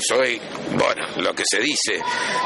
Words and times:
Soy, 0.00 0.40
bueno, 0.72 1.06
lo 1.16 1.34
que 1.34 1.44
se 1.48 1.58
dice, 1.58 2.00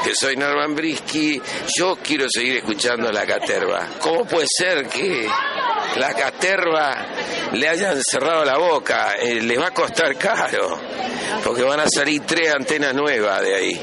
que 0.04 0.14
soy 0.14 0.36
Norman 0.36 0.74
Brisky. 0.74 1.40
Yo 1.76 1.96
quiero 2.02 2.26
seguir 2.28 2.58
escuchando 2.58 3.10
la 3.10 3.26
caterva. 3.26 3.88
¿Cómo 4.00 4.24
puede 4.24 4.46
ser 4.48 4.88
que 4.88 5.28
la 5.96 6.12
caterva 6.14 7.06
le 7.52 7.68
hayan 7.68 8.00
cerrado 8.02 8.44
la 8.44 8.58
boca? 8.58 9.14
Eh, 9.20 9.40
le 9.40 9.56
va 9.58 9.68
a 9.68 9.70
costar 9.72 10.16
caro, 10.16 10.80
porque 11.44 11.62
van 11.62 11.80
a 11.80 11.88
salir 11.88 12.22
tres 12.26 12.54
antenas 12.54 12.94
nuevas 12.94 13.40
de 13.40 13.54
ahí. 13.54 13.80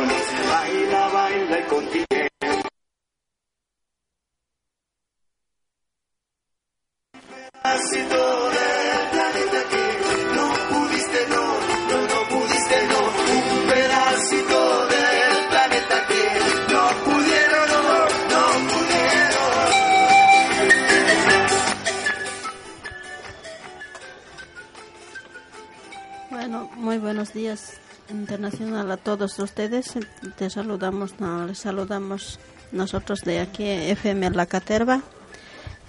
Ustedes. 29.38 29.92
Te 30.36 30.50
saludamos, 30.50 31.18
no, 31.20 31.46
les 31.46 31.58
saludamos 31.58 32.38
nosotros 32.72 33.20
de 33.22 33.40
aquí 33.40 33.64
FM 33.64 34.30
La 34.30 34.46
Caterva, 34.46 35.02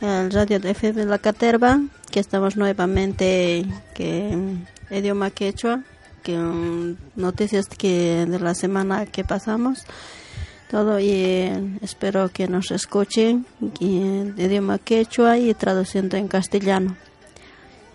el 0.02 0.31
radio 0.31 0.59
de 0.59 0.72
FM 0.72 1.06
La 1.06 1.18
Caterva, 1.19 1.79
que 2.12 2.19
estamos 2.19 2.56
nuevamente 2.57 3.66
que 3.94 4.38
idioma 4.90 5.29
quechua, 5.31 5.84
que 6.24 6.38
noticias 7.16 7.68
que 7.68 8.25
de 8.28 8.40
la 8.40 8.53
semana 8.53 9.06
que 9.06 9.24
pasamos. 9.24 9.84
Todo 10.69 11.00
y 11.02 11.52
espero 11.81 12.29
que 12.29 12.47
nos 12.47 12.72
escuchen 12.72 13.46
en 13.81 14.35
idioma 14.38 14.78
quechua 14.78 15.38
y 15.38 15.53
traduciendo 15.53 16.16
en 16.18 16.28
castellano. 16.29 16.96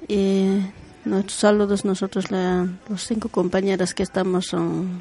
Y 0.08 0.60
nuestros 1.04 1.38
saludos 1.38 1.84
nosotros, 1.84 2.30
la- 2.30 2.68
los 2.88 3.02
cinco 3.06 3.28
compañeras 3.30 3.94
que 3.94 4.02
estamos, 4.02 4.52
um, 4.52 5.00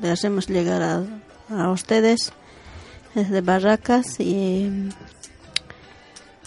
le 0.00 0.10
hacemos 0.10 0.48
llegar 0.48 0.82
a, 0.82 1.02
a 1.50 1.70
ustedes 1.70 2.32
desde 3.14 3.40
Barracas 3.40 4.20
y 4.20 4.90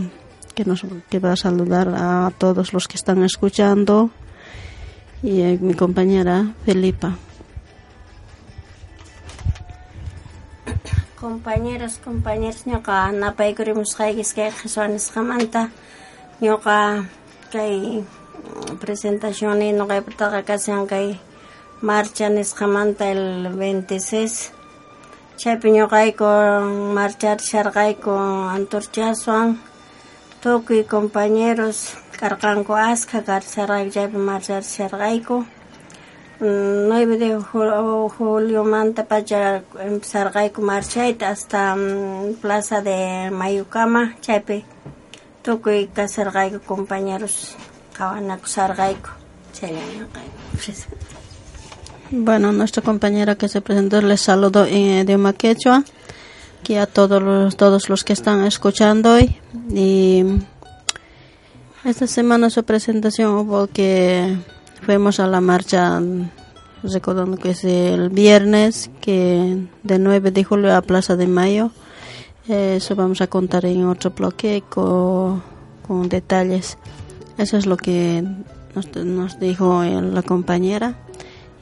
que 0.55 0.65
nos 0.65 0.85
que 1.09 1.19
va 1.19 1.33
a 1.33 1.35
saludar 1.37 1.87
a 1.95 2.31
todos 2.37 2.73
los 2.73 2.87
que 2.87 2.97
están 2.97 3.23
escuchando 3.23 4.11
y 5.23 5.41
eh, 5.41 5.57
mi 5.61 5.73
compañera 5.73 6.53
Felipa. 6.65 7.15
Compañeros, 11.19 11.99
compañeros, 11.99 12.65
ñoqa 12.65 13.11
napaykurimosqaykis 13.11 14.33
kay 14.33 14.51
qhaswanisqamanta 14.55 15.61
ñoqa 16.39 17.03
kay 17.51 18.03
presentación 18.83 19.59
ñoqaypataqa 19.77 20.41
kashan 20.49 20.83
kay 20.91 21.07
marcha 21.81 22.27
nisqamanta 22.29 23.05
el 23.13 23.23
26 23.55 24.51
chaypi 25.39 25.67
ñoqayku 25.77 26.27
marcharisharqayku 26.97 28.11
Antorchaswan 28.55 29.47
tukuy 30.43 30.83
compañeros 30.95 31.77
karqanku 32.19 32.73
askha 32.91 33.19
karisharqayku 33.29 33.89
chaypi 33.95 34.17
marcharisharqayku 34.29 35.37
9 36.41 37.17
de 37.23 37.29
julio 38.17 38.63
manta 38.63 39.03
pacha 39.11 39.61
empezarqayku 39.89 40.61
marchayta 40.61 41.29
hasta 41.29 41.73
um, 41.73 42.33
plaza 42.41 42.81
de 42.81 43.29
Mayukama 43.31 44.15
chaypi 44.21 44.63
tukuy 45.43 45.87
kasarqayku 45.87 46.59
compañeros 46.71 47.55
Bueno, 52.11 52.51
nuestra 52.51 52.81
compañera 52.81 53.35
que 53.35 53.47
se 53.47 53.61
presentó 53.61 54.01
les 54.01 54.21
saludo 54.21 54.65
en 54.65 55.05
idioma 55.05 55.33
quechua, 55.33 55.83
que 56.63 56.79
a 56.79 56.87
todos 56.87 57.21
los, 57.21 57.55
todos 57.55 57.89
los 57.89 58.03
que 58.03 58.13
están 58.13 58.45
escuchando 58.45 59.13
hoy. 59.13 59.37
Y 59.69 60.23
esta 61.83 62.07
semana 62.07 62.49
su 62.49 62.63
presentación 62.63 63.33
hubo 63.33 63.67
que 63.67 64.37
fuimos 64.81 65.19
a 65.19 65.27
la 65.27 65.41
marcha, 65.41 66.01
recordando 66.81 67.37
que 67.37 67.51
es 67.51 67.63
el 67.63 68.09
viernes, 68.09 68.89
que 69.01 69.67
de 69.83 69.99
9 69.99 70.31
de 70.31 70.43
julio 70.43 70.75
a 70.75 70.81
Plaza 70.81 71.15
de 71.15 71.27
Mayo. 71.27 71.71
Eso 72.47 72.95
vamos 72.95 73.21
a 73.21 73.27
contar 73.27 73.65
en 73.65 73.85
otro 73.85 74.09
bloque 74.11 74.63
con 74.69 75.43
detalles. 76.09 76.77
Eso 77.39 77.55
es 77.55 77.65
lo 77.65 77.77
que 77.77 78.21
nos, 78.75 78.93
nos 78.95 79.39
dijo 79.39 79.81
la 79.83 80.21
compañera. 80.23 80.95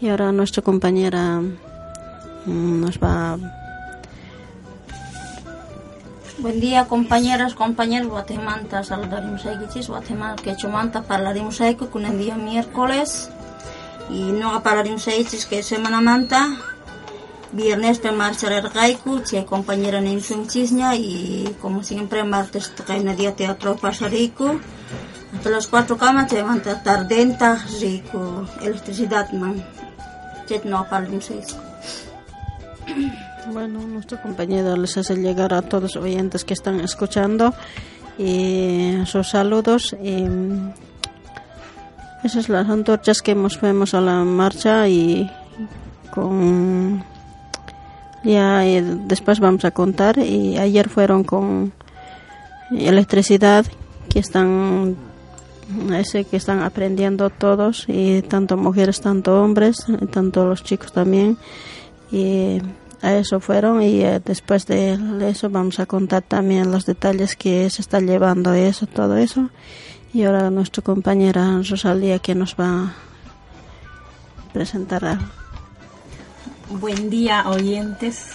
Y 0.02 0.10
ahora 0.10 0.32
nuestra 0.32 0.64
compañera 0.64 1.40
mm, 1.40 2.82
nos 2.82 2.98
va 2.98 3.38
Buen 6.40 6.60
día 6.60 6.88
compañeras, 6.88 7.54
compañeros, 7.54 8.10
Guatemala, 8.10 8.84
saludaremos 8.84 9.46
a 9.46 9.54
Iquichis, 9.54 9.88
Guatemala, 9.88 10.36
que 10.36 10.56
chumanta, 10.56 11.04
hablaremos 11.10 11.62
a 11.62 11.76
con 11.76 12.06
el 12.06 12.18
día 12.18 12.36
miércoles. 12.36 13.30
Y 14.10 14.32
no 14.32 14.54
hablaremos 14.54 15.08
a 15.08 15.12
que 15.50 15.62
semana 15.62 16.02
manta, 16.02 16.58
viernes 17.52 18.02
te 18.02 18.12
marcha 18.12 18.56
el 18.56 18.70
gaiku, 18.70 19.22
che 19.22 19.46
compañera 19.46 20.02
Nimsun 20.02 20.48
Chisña 20.48 20.96
y 20.96 21.56
como 21.62 21.84
siempre 21.84 22.24
martes 22.24 22.72
te 22.74 22.84
día 23.16 23.36
teatro 23.36 23.76
pasarico, 23.76 24.60
las 25.44 25.68
cuatro 25.68 25.98
camas 25.98 26.28
te 26.28 26.36
levanta 26.36 26.82
tardenta, 26.84 27.58
rico, 27.80 28.46
electricidad 28.62 29.32
man, 29.32 29.64
che 30.48 30.62
no 30.64 30.86
a 30.90 31.02
Iquichis. 31.02 31.56
Bueno, 33.52 33.80
nuestro 33.80 34.22
compañero 34.22 34.76
les 34.76 34.98
hace 34.98 35.16
llegar 35.16 35.54
a 35.54 35.62
todos 35.62 35.96
los 35.96 36.04
oyentes 36.04 36.44
que 36.44 36.54
están 36.54 36.80
escuchando 36.82 37.54
y 38.18 38.98
sus 39.06 39.30
saludos. 39.30 39.96
Y 40.04 40.26
esas 42.24 42.46
son 42.46 42.56
las 42.56 42.70
antorchas 42.70 43.22
que 43.22 43.32
hemos 43.32 43.58
fuimos 43.58 43.94
a 43.94 44.02
la 44.02 44.24
marcha 44.24 44.88
y 44.88 45.32
con 46.12 47.04
ya 48.24 48.66
y 48.66 48.82
después 48.82 49.40
vamos 49.40 49.64
a 49.64 49.72
contar 49.72 50.18
y 50.18 50.58
ayer 50.58 50.90
fueron 50.90 51.24
con 51.24 51.72
electricidad 52.72 53.66
que 54.10 54.20
están 54.20 54.98
ese 55.94 56.24
que 56.24 56.38
están 56.38 56.62
aprendiendo 56.62 57.30
todos 57.30 57.86
y 57.88 58.22
tanto 58.22 58.58
mujeres 58.58 59.02
tanto 59.02 59.44
hombres 59.44 59.86
tanto 60.12 60.46
los 60.46 60.64
chicos 60.64 60.94
también 60.94 61.38
y 62.12 62.62
a 63.02 63.14
eso 63.16 63.40
fueron 63.40 63.82
y 63.82 64.02
eh, 64.02 64.22
después 64.24 64.66
de 64.66 64.98
eso 65.30 65.50
vamos 65.50 65.80
a 65.80 65.86
contar 65.86 66.24
también 66.24 66.72
los 66.72 66.86
detalles 66.86 67.36
que 67.36 67.70
se 67.70 67.82
está 67.82 68.00
llevando 68.00 68.54
eso, 68.54 68.88
todo 68.88 69.18
eso. 69.18 69.50
Y 70.14 70.24
ahora 70.24 70.50
nuestra 70.50 70.84
compañera 70.84 71.62
Rosalía 71.70 72.20
que 72.20 72.34
nos 72.34 72.56
va 72.56 72.68
a 72.68 72.94
presentar. 74.54 75.20
Buen 76.70 77.10
día 77.10 77.48
oyentes. 77.50 78.32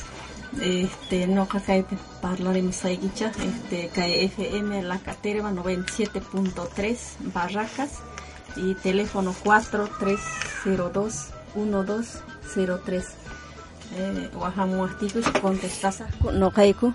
Este, 0.61 1.27
no 1.27 1.49
cae 1.49 1.85
hablaremos 2.23 2.85
este, 2.85 3.91
cae 3.95 4.25
FM 4.25 4.83
La 4.83 4.99
Caterva 4.99 5.51
97.3 5.51 7.33
Barracas 7.33 8.01
y 8.57 8.75
teléfono 8.75 9.35
4302 9.45 11.31
1203 11.55 13.05
wahamuahtikus 14.35 15.27
contestasa 15.41 16.07
no 16.33 16.51
kaiku 16.51 16.95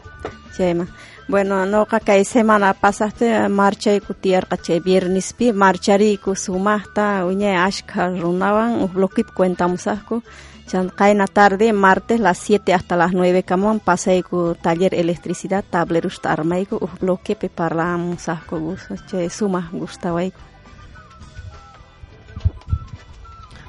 chema. 0.55 0.87
Bueno 1.27 1.65
no 1.65 1.85
kay 1.85 2.25
semana 2.25 2.73
pasaste 2.73 3.49
marcha 3.49 3.93
y 3.93 4.01
kutiar 4.01 4.47
kache 4.47 4.79
viernes 4.79 5.33
pi 5.33 5.51
marchari 5.53 6.17
ku 6.17 6.35
sumahta 6.35 7.25
uñe 7.25 7.55
ashka 7.55 8.09
runawan 8.09 8.81
ublokip 8.81 9.29
cuentamos 9.33 9.87
asco 9.87 10.23
chan 10.67 10.91
na 11.15 11.27
tarde 11.27 11.73
martes 11.73 12.19
las 12.19 12.37
7 12.39 12.73
hasta 12.73 12.95
las 12.95 13.13
9 13.13 13.43
camón 13.43 13.81
ku 14.29 14.55
taller 14.61 14.93
electricidad 14.93 15.63
tablerus 15.69 16.19
armaiku 16.23 16.75
ubloque 16.75 17.35
pe 17.35 17.49
parlamus 17.49 18.29
asco 18.29 18.59
gusto 18.59 18.95
che 19.07 19.29
suma 19.29 19.69
gustawaiku 19.71 20.39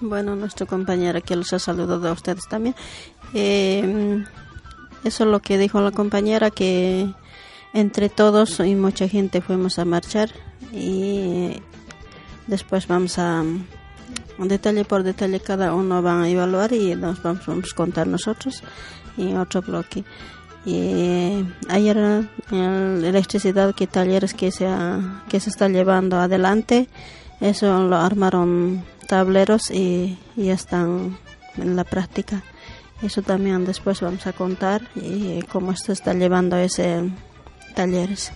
Bueno, 0.00 0.36
nuestra 0.36 0.64
compañera 0.64 1.20
que 1.20 1.34
los 1.34 1.52
ha 1.52 1.58
saludado 1.58 2.08
a 2.08 2.12
ustedes 2.12 2.46
también. 2.46 2.76
Eh, 3.34 4.24
eso 5.02 5.24
es 5.24 5.30
lo 5.30 5.40
que 5.40 5.58
dijo 5.58 5.80
la 5.80 5.90
compañera, 5.90 6.50
que 6.50 7.12
entre 7.72 8.08
todos 8.08 8.60
y 8.60 8.74
mucha 8.76 9.08
gente 9.08 9.40
fuimos 9.40 9.78
a 9.78 9.84
marchar 9.84 10.30
y 10.72 11.60
después 12.46 12.86
vamos 12.86 13.18
a 13.18 13.42
detalle 14.46 14.84
por 14.84 15.02
detalle 15.02 15.40
cada 15.40 15.74
uno 15.74 16.00
va 16.02 16.22
a 16.22 16.28
evaluar 16.28 16.72
y 16.72 16.94
nos 16.94 17.20
vamos, 17.22 17.48
a 17.48 17.74
contar 17.74 18.06
nosotros 18.06 18.62
en 19.16 19.36
otro 19.36 19.62
bloque. 19.62 20.04
Y 20.64 21.44
ayer 21.68 21.96
en 22.50 23.02
la 23.02 23.08
electricidad 23.08 23.74
que 23.74 23.86
talleres 23.86 24.34
que 24.34 24.52
se 24.52 24.66
ha, 24.66 25.24
que 25.28 25.40
se 25.40 25.50
está 25.50 25.68
llevando 25.68 26.18
adelante, 26.18 26.88
eso 27.40 27.82
lo 27.88 27.96
armaron 27.96 28.84
tableros 29.08 29.70
y 29.70 30.18
ya 30.36 30.54
están 30.54 31.18
en 31.56 31.74
la 31.74 31.84
práctica. 31.84 32.42
Eso 33.02 33.22
también 33.22 33.64
después 33.64 34.00
vamos 34.00 34.26
a 34.26 34.32
contar 34.32 34.82
y 34.96 35.40
cómo 35.50 35.74
se 35.76 35.92
está 35.92 36.14
llevando 36.14 36.56
ese 36.56 37.08
talleres. 37.74 38.32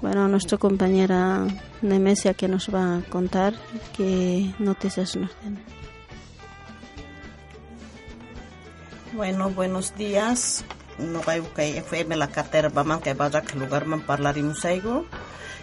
Bueno, 0.00 0.26
nuestra 0.28 0.56
compañera 0.58 1.46
Nemesia 1.80 2.34
que 2.34 2.48
nos 2.48 2.68
va 2.72 2.98
a 2.98 3.00
contar 3.02 3.54
qué 3.96 4.52
noticias 4.58 5.16
nos 5.16 5.34
tiene. 5.36 5.58
Bueno, 9.14 9.48
buenos 9.50 9.96
días. 9.96 10.64
No 10.98 11.22
hay 11.26 11.40
que 11.54 11.78
FM 11.78 12.16
la 12.16 12.28
caterva 12.28 12.84
man 12.84 13.00
que 13.00 13.14
vaya 13.14 13.40
que 13.40 13.58
lugar 13.58 13.86
man 13.86 14.04
hablar 14.06 14.36
musaigo. 14.42 15.06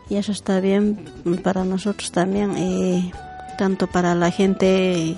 y 0.09 0.15
eso 0.15 0.31
está 0.31 0.61
bien 0.61 1.03
para 1.43 1.65
nosotros 1.65 2.13
también 2.13 2.57
y 2.57 3.11
tanto 3.57 3.87
para 3.87 4.15
la 4.15 4.31
gente 4.31 5.17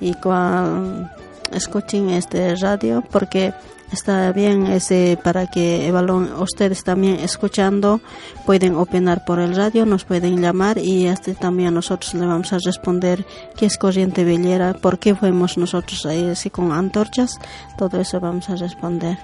y 0.00 0.14
cual 0.22 1.10
escuchen 1.52 2.10
este 2.10 2.54
radio 2.56 3.02
porque 3.10 3.52
está 3.92 4.32
bien 4.32 4.66
ese 4.66 5.18
para 5.22 5.46
que 5.46 5.88
evalúen 5.88 6.32
ustedes 6.34 6.84
también 6.84 7.20
escuchando 7.20 8.00
pueden 8.44 8.74
opinar 8.76 9.24
por 9.24 9.40
el 9.40 9.56
radio 9.56 9.86
nos 9.86 10.04
pueden 10.04 10.40
llamar 10.40 10.78
y 10.78 11.06
este 11.06 11.34
también 11.34 11.74
nosotros 11.74 12.14
le 12.14 12.26
vamos 12.26 12.52
a 12.52 12.58
responder 12.58 13.24
qué 13.56 13.66
es 13.66 13.78
corriente 13.78 14.24
villera 14.24 14.74
por 14.74 14.98
qué 14.98 15.14
fuimos 15.14 15.56
nosotros 15.56 16.04
ahí 16.06 16.28
así 16.28 16.50
con 16.50 16.72
antorchas 16.72 17.38
todo 17.76 18.00
eso 18.00 18.20
vamos 18.20 18.48
a 18.50 18.56
responder. 18.56 19.18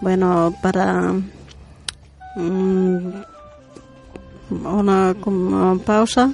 Bueno 0.00 0.54
para 0.60 1.14
mm, 2.36 3.12
una 4.50 5.14
pausa 5.84 6.30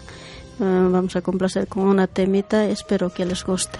eh, 0.58 0.88
vamos 0.90 1.14
a 1.14 1.22
complacer 1.22 1.68
con 1.68 1.84
una 1.84 2.06
temita 2.08 2.64
espero 2.64 3.10
que 3.10 3.24
les 3.24 3.44
guste 3.44 3.78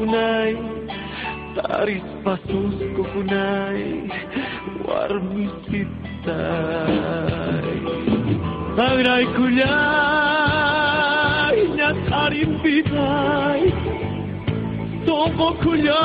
kunai 0.00 0.56
taris 1.56 2.00
pasus 2.24 2.76
ko 2.96 3.02
kunai 3.12 4.08
warmisitai. 4.88 6.40
Agrai 8.80 9.24
kulai 9.36 9.68
na 11.76 11.88
tarim 12.08 12.52
bidai 12.64 13.62
Tomo 15.04 15.48
kulai 15.60 16.00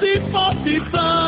simpatizai 0.00 1.27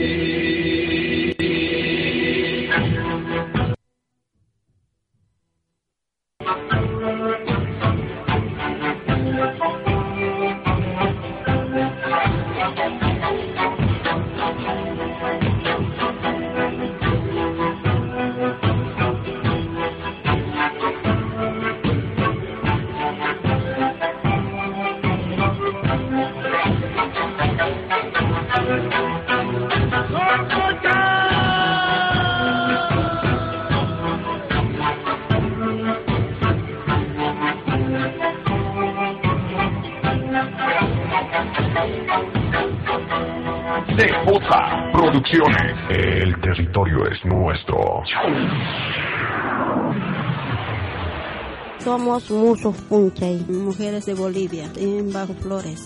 Somos 51.83 52.29
Musos 52.29 52.75
Punchay. 52.89 53.43
Mujeres 53.49 54.05
de 54.05 54.13
Bolivia, 54.13 54.69
en 54.75 55.11
Bajo 55.11 55.33
Flores. 55.33 55.79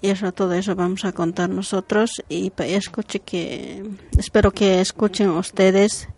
y 0.00 0.10
eso, 0.10 0.30
todo 0.30 0.52
eso 0.52 0.76
vamos 0.76 1.04
a 1.04 1.10
contar 1.10 1.50
nosotros. 1.50 2.22
Y 2.28 2.52
escuche 2.58 3.18
que, 3.18 3.82
espero 4.16 4.52
que 4.52 4.80
escuchen 4.80 5.30
ustedes 5.30 6.08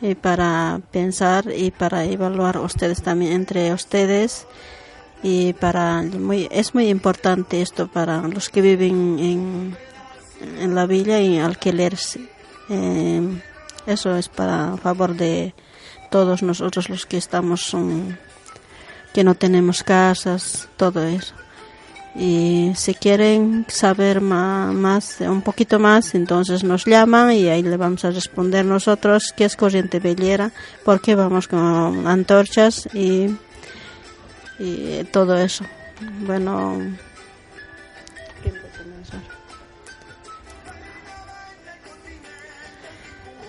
y 0.00 0.14
para 0.14 0.80
pensar 0.90 1.52
y 1.54 1.70
para 1.70 2.04
evaluar 2.04 2.58
ustedes 2.58 3.02
también 3.02 3.32
entre 3.32 3.72
ustedes. 3.72 4.46
Y 5.22 5.52
para 5.54 6.02
muy 6.02 6.48
es 6.50 6.74
muy 6.74 6.88
importante 6.88 7.60
esto 7.60 7.88
para 7.88 8.26
los 8.28 8.48
que 8.48 8.62
viven 8.62 9.18
en, 9.18 9.76
en 10.58 10.74
la 10.74 10.86
villa 10.86 11.20
y 11.20 11.38
alquileres. 11.38 12.18
Eh, 12.70 13.42
eso 13.86 14.16
es 14.16 14.28
para 14.28 14.76
favor 14.78 15.14
de 15.14 15.54
todos 16.10 16.42
nosotros 16.42 16.88
los 16.88 17.06
que 17.06 17.18
estamos 17.18 17.76
que 19.12 19.24
no 19.24 19.34
tenemos 19.34 19.82
casas 19.82 20.68
todo 20.76 21.04
eso 21.04 21.34
y 22.14 22.72
si 22.74 22.94
quieren 22.94 23.64
saber 23.68 24.20
ma- 24.20 24.72
más, 24.72 25.20
un 25.20 25.42
poquito 25.42 25.78
más, 25.78 26.14
entonces 26.14 26.64
nos 26.64 26.84
llaman 26.84 27.32
y 27.32 27.48
ahí 27.48 27.62
le 27.62 27.76
vamos 27.76 28.04
a 28.04 28.10
responder 28.10 28.64
nosotros 28.64 29.32
qué 29.36 29.44
es 29.44 29.56
corriente 29.56 30.00
vellera, 30.00 30.50
por 30.84 31.00
qué 31.00 31.14
vamos 31.14 31.46
con 31.48 32.06
antorchas 32.06 32.88
y, 32.94 33.36
y 34.58 35.04
todo 35.12 35.36
eso. 35.36 35.64
Bueno, 36.26 36.78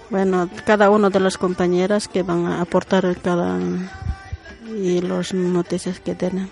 bueno, 0.09 0.49
cada 0.65 0.89
una 0.89 1.09
de 1.09 1.19
las 1.19 1.37
compañeras 1.37 2.07
que 2.07 2.23
van 2.23 2.45
a 2.45 2.61
aportar 2.61 3.15
cada 3.21 3.57
y 4.75 5.01
las 5.01 5.33
noticias 5.33 5.99
que 5.99 6.15
tenemos. 6.15 6.51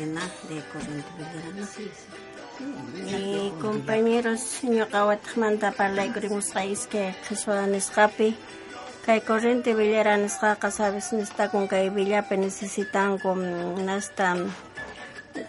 De 0.00 0.06
na 0.06 0.24
de 0.48 0.62
corriente 0.72 1.10
Villera, 1.18 1.50
¿no? 1.60 1.66
Mi 3.04 3.52
compañeros, 3.60 4.40
señor 4.40 4.88
Kawatmanta, 4.88 5.72
para 5.72 5.92
la 5.92 6.12
país 6.54 6.86
que 6.86 7.12
Jesús 7.28 7.54
escape. 7.74 8.34
Kay 9.04 9.20
corriente 9.22 9.74
Villera 9.74 10.16
nescaca, 10.16 10.70
sabes, 10.70 11.12
está 11.12 11.50
con 11.50 11.66
kay 11.68 11.88
Villape 11.90 12.36
necesitan 12.36 13.18
con 13.18 13.88
hasta 13.88 14.36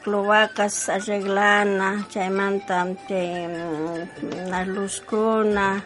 cloacas 0.03 0.89
arreglana, 0.89 2.07
chaymanta, 2.09 2.87
chay 3.07 3.47
las 4.47 4.67
luzcuna, 4.67 5.83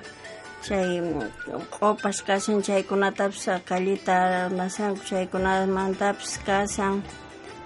chay 0.62 1.02
copas 1.80 2.22
casan, 2.22 2.62
chay 2.62 2.84
kunataps 2.84 3.50
calita, 3.66 4.50
nasan, 4.50 4.94
chay 5.04 5.26
kunatamantaps 5.28 6.40
casan. 6.46 7.04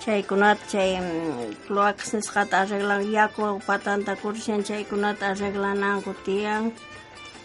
Chaykunata 0.09 0.65
chay 0.71 0.97
mm, 0.97 1.67
cloacas 1.67 2.13
nisqata 2.17 2.61
arreglan 2.61 3.05
yaku 3.13 3.61
patanta 3.67 4.15
kurishan 4.21 4.65
chaykunata 4.65 5.23
arreglananku 5.31 6.11
tiyan. 6.25 6.73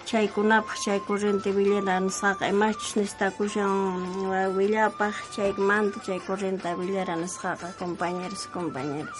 Chaykunapaq 0.08 0.76
chay 0.84 1.00
corriente 1.00 1.52
villera 1.52 2.00
nisqaqa 2.00 2.48
imachus 2.48 2.96
nistakushan 2.96 3.68
willapaq 4.56 5.16
chaymanta 5.34 6.00
chay 6.06 6.20
corriente 6.26 6.70
villera 6.80 7.16
nisqaqa 7.16 7.76
compañeros 7.82 8.46
compañeras. 8.46 9.18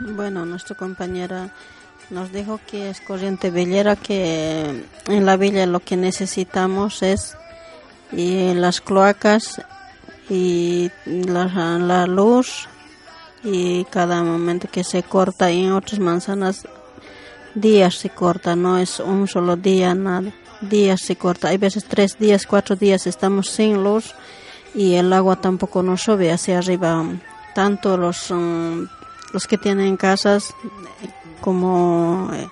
Bueno, 0.00 0.46
nuestra 0.46 0.76
compañera 0.76 1.50
nos 2.08 2.32
dijo 2.32 2.58
que 2.66 2.88
es 2.88 3.02
corriente 3.02 3.50
villera, 3.50 3.96
que 3.96 4.84
en 5.08 5.26
la 5.26 5.36
villa 5.36 5.66
lo 5.66 5.80
que 5.80 5.96
necesitamos 5.98 7.02
es 7.02 7.36
y 8.12 8.54
las 8.54 8.80
cloacas 8.80 9.60
y 10.28 10.90
la, 11.04 11.46
la 11.78 12.06
luz 12.06 12.68
y 13.44 13.84
cada 13.84 14.22
momento 14.22 14.68
que 14.70 14.84
se 14.84 15.02
corta 15.02 15.50
y 15.50 15.64
en 15.64 15.72
otras 15.72 16.00
manzanas 16.00 16.66
días 17.54 17.94
se 17.94 18.10
corta, 18.10 18.56
no 18.56 18.78
es 18.78 19.00
un 19.00 19.28
solo 19.28 19.56
día, 19.56 19.94
nada, 19.94 20.32
días 20.60 21.00
se 21.00 21.16
corta. 21.16 21.48
Hay 21.48 21.58
veces 21.58 21.84
tres 21.84 22.18
días, 22.18 22.46
cuatro 22.46 22.76
días 22.76 23.06
estamos 23.06 23.48
sin 23.48 23.82
luz 23.82 24.14
y 24.74 24.94
el 24.94 25.12
agua 25.12 25.36
tampoco 25.36 25.82
nos 25.82 26.02
sube 26.02 26.32
hacia 26.32 26.58
arriba. 26.58 27.04
Tanto 27.54 27.96
los, 27.96 28.30
mm, 28.30 28.84
los 29.32 29.46
que 29.46 29.58
tienen 29.58 29.96
casas 29.96 30.54
como 31.40 32.30
eh, 32.34 32.48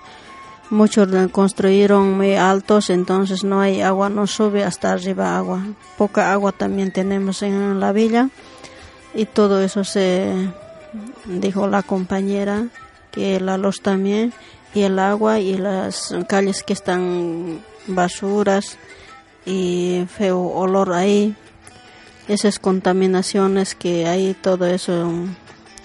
muchos 0.71 1.09
construyeron 1.31 2.17
muy 2.17 2.35
altos, 2.35 2.91
entonces 2.91 3.45
no 3.45 3.61
hay 3.61 3.83
agua, 3.83 4.09
no 4.09 4.27
sube 4.27 4.65
hasta 4.65 4.93
arriba 4.93 5.37
agua. 5.37 5.65
Poca 5.97 6.33
agua 6.33 6.53
también 6.53 6.93
tenemos 6.93 7.43
en 7.43 7.81
la 7.81 7.93
villa. 7.93 8.31
Y 9.15 9.27
todo 9.27 9.61
eso 9.63 9.85
se 9.85 10.33
dijo 11.27 11.69
la 11.69 11.83
compañera 11.83 12.67
que 13.13 13.39
la 13.41 13.57
luz 13.57 13.81
también 13.81 14.33
y 14.75 14.83
el 14.83 14.99
agua 14.99 15.39
y 15.39 15.57
las 15.57 16.15
calles 16.29 16.65
que 16.65 16.73
están 16.73 17.61
basuras 17.87 18.77
y 19.47 20.05
feo 20.09 20.41
olor 20.41 20.93
ahí. 20.93 21.37
Esas 22.27 22.59
contaminaciones 22.59 23.75
que 23.75 24.07
hay 24.07 24.35
todo 24.35 24.67
eso 24.67 25.13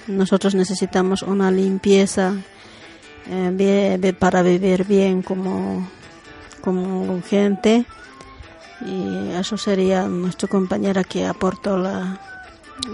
nosotros 0.08 0.56
necesitamos 0.56 1.22
una 1.22 1.52
limpieza 1.52 2.34
eh, 3.30 4.14
para 4.18 4.42
vivir 4.42 4.86
bien 4.86 5.22
como 5.22 5.88
como 6.62 7.22
gente. 7.24 7.86
Y 8.86 9.32
eso 9.32 9.58
sería 9.58 10.08
nuestra 10.08 10.48
compañera 10.48 11.04
que 11.04 11.26
aportó 11.26 11.78
la, 11.78 12.20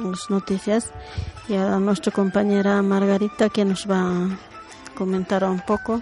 las 0.04 0.30
noticias. 0.30 0.92
Y 1.48 1.56
a 1.56 1.78
nuestra 1.78 2.12
compañera 2.12 2.82
Margarita 2.82 3.50
que 3.50 3.66
nos 3.66 3.90
va 3.90 4.02
a 4.02 4.96
comentar 4.96 5.44
un 5.44 5.60
poco. 5.60 6.02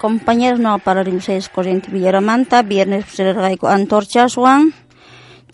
Compañeros 0.00 0.60
no 0.60 0.78
pararimos 0.78 1.28
es 1.30 1.48
corriente 1.48 1.90
Villaramanta, 1.90 2.62
viernes 2.62 3.06
sergaico 3.06 3.68
antorchaswan, 3.68 4.74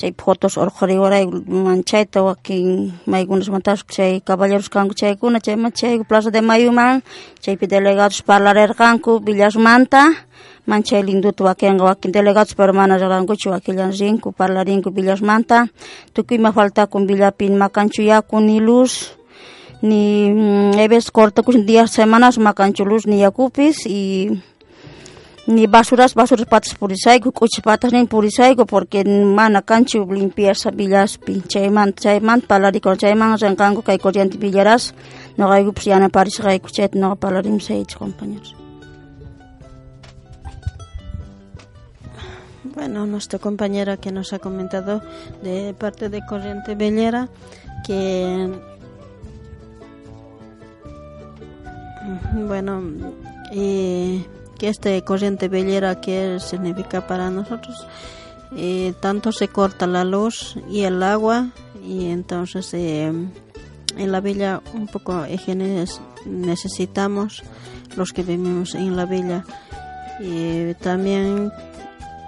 chay 0.01 0.17
fotos 0.17 0.57
urquriwaray 0.57 1.29
manchayta 1.67 2.25
wakin 2.25 2.97
maykunasmantash 3.05 3.85
chay 3.95 4.25
caballeros 4.25 4.73
kanku 4.73 4.95
chaykuna 4.97 5.41
chayma 5.45 5.69
chay 5.79 6.01
Plaza 6.09 6.31
de 6.31 6.41
Mayuman 6.41 7.03
chaypi 7.45 7.67
delegados 7.69 8.23
parlarirqanku 8.25 9.21
Villasmanta 9.21 10.03
man 10.65 10.83
chay 10.83 11.03
linduta 11.05 11.45
wakinqa 11.45 11.85
wakin 11.85 12.13
delegados 12.17 12.57
pero 12.57 12.73
mana 12.73 12.97
riqrankuchu 12.97 13.53
wakillan 13.53 13.93
rinku 13.93 14.33
parlarinku 14.33 14.89
Villasmanta 14.97 15.69
tukuyma 16.15 16.53
faltakun 16.57 17.05
Villapi 17.07 17.51
makanchu 17.53 18.01
yaku 18.01 18.41
ni 18.41 18.57
luz 18.59 19.21
ni 19.83 20.33
mm, 20.33 20.81
veces 20.89 21.11
cortakush 21.11 21.61
días 21.69 21.93
semanas 21.93 22.39
makanchu 22.39 22.89
luz 22.89 23.05
ni 23.07 23.21
yakupis 23.21 23.85
y 23.85 24.33
ni 25.47 25.67
basuras 25.67 26.15
basuras 26.15 26.47
patas 26.47 26.75
purisayku 26.75 27.33
kuchi 27.33 27.63
patas 27.63 27.93
nin 27.93 28.07
purisayku 28.07 28.67
porque 28.67 29.05
mana 29.05 29.63
kanchu 29.63 30.05
limpieza 30.07 30.71
villaspi 30.71 31.43
chayman 31.49 31.95
chayman 31.95 32.41
palarikun 32.41 32.97
chayman 32.97 33.39
renkanku 33.39 33.83
kay 33.83 33.99
corriente 33.99 34.39
villaras 34.39 34.95
noqaykupish 35.39 35.89
yanaparisqayku 35.93 36.69
chayta 36.71 36.99
noqa 36.99 37.17
parlarimsaychik 37.17 37.99
compañeros. 37.99 38.55
Bueno, 42.75 43.05
nuestra 43.07 43.39
compañera 43.39 43.97
que 43.97 44.13
nos 44.13 44.33
ha 44.33 44.39
comentado 44.39 45.03
de 45.43 45.75
parte 45.75 46.09
de 46.09 46.25
Corriente 46.25 46.75
Bellera 46.75 47.29
que 47.87 48.49
bueno 52.49 52.81
y 53.53 54.25
que 54.61 54.69
este 54.69 55.03
corriente 55.03 55.49
bellera 55.49 56.03
que 56.03 56.39
significa 56.39 57.07
para 57.07 57.31
nosotros 57.31 57.87
eh, 58.55 58.93
tanto 59.01 59.33
se 59.33 59.49
corta 59.49 59.87
la 59.87 60.05
luz 60.05 60.57
y 60.69 60.83
el 60.83 61.03
agua 61.03 61.49
y 61.83 62.11
entonces 62.11 62.75
eh, 62.75 63.11
en 63.97 64.13
la 64.13 64.21
villa 64.21 64.61
un 64.75 64.87
poco 64.87 65.25
necesitamos 66.27 67.43
los 67.97 68.13
que 68.13 68.23
vivimos 68.23 68.75
en 68.75 68.97
la 68.97 69.07
villa. 69.07 69.45
Y 70.21 70.75
también 70.75 71.51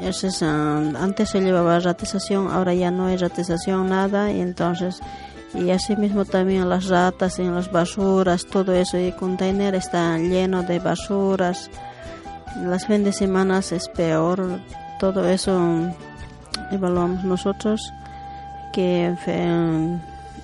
ese 0.01 0.29
es, 0.29 0.43
antes 0.43 1.29
se 1.29 1.41
llevaba 1.41 1.81
ratización 1.81 2.49
ahora 2.49 2.73
ya 2.73 2.91
no 2.91 3.07
hay 3.07 3.19
ratización 3.19 3.91
nada 3.91 4.33
y 4.33 4.41
entonces 4.41 5.01
y 5.55 5.71
así 5.71 5.97
mismo 5.97 6.25
también 6.25 6.71
las 6.71 6.89
ratas 6.89 7.39
en 7.39 7.55
las 7.55 7.71
basuras 7.71 8.47
todo 8.47 8.73
eso 8.73 8.99
y 8.99 9.13
container 9.13 9.75
está 9.75 10.17
lleno 10.17 10.63
de 10.63 10.79
basuras 10.79 11.71
las 12.57 12.87
fines 12.87 13.05
de 13.05 13.13
semana 13.13 13.59
es 13.59 13.89
peor. 13.89 14.61
Todo 14.99 15.29
eso 15.29 15.61
evaluamos 16.71 17.25
nosotros 17.25 17.93
que 18.73 19.15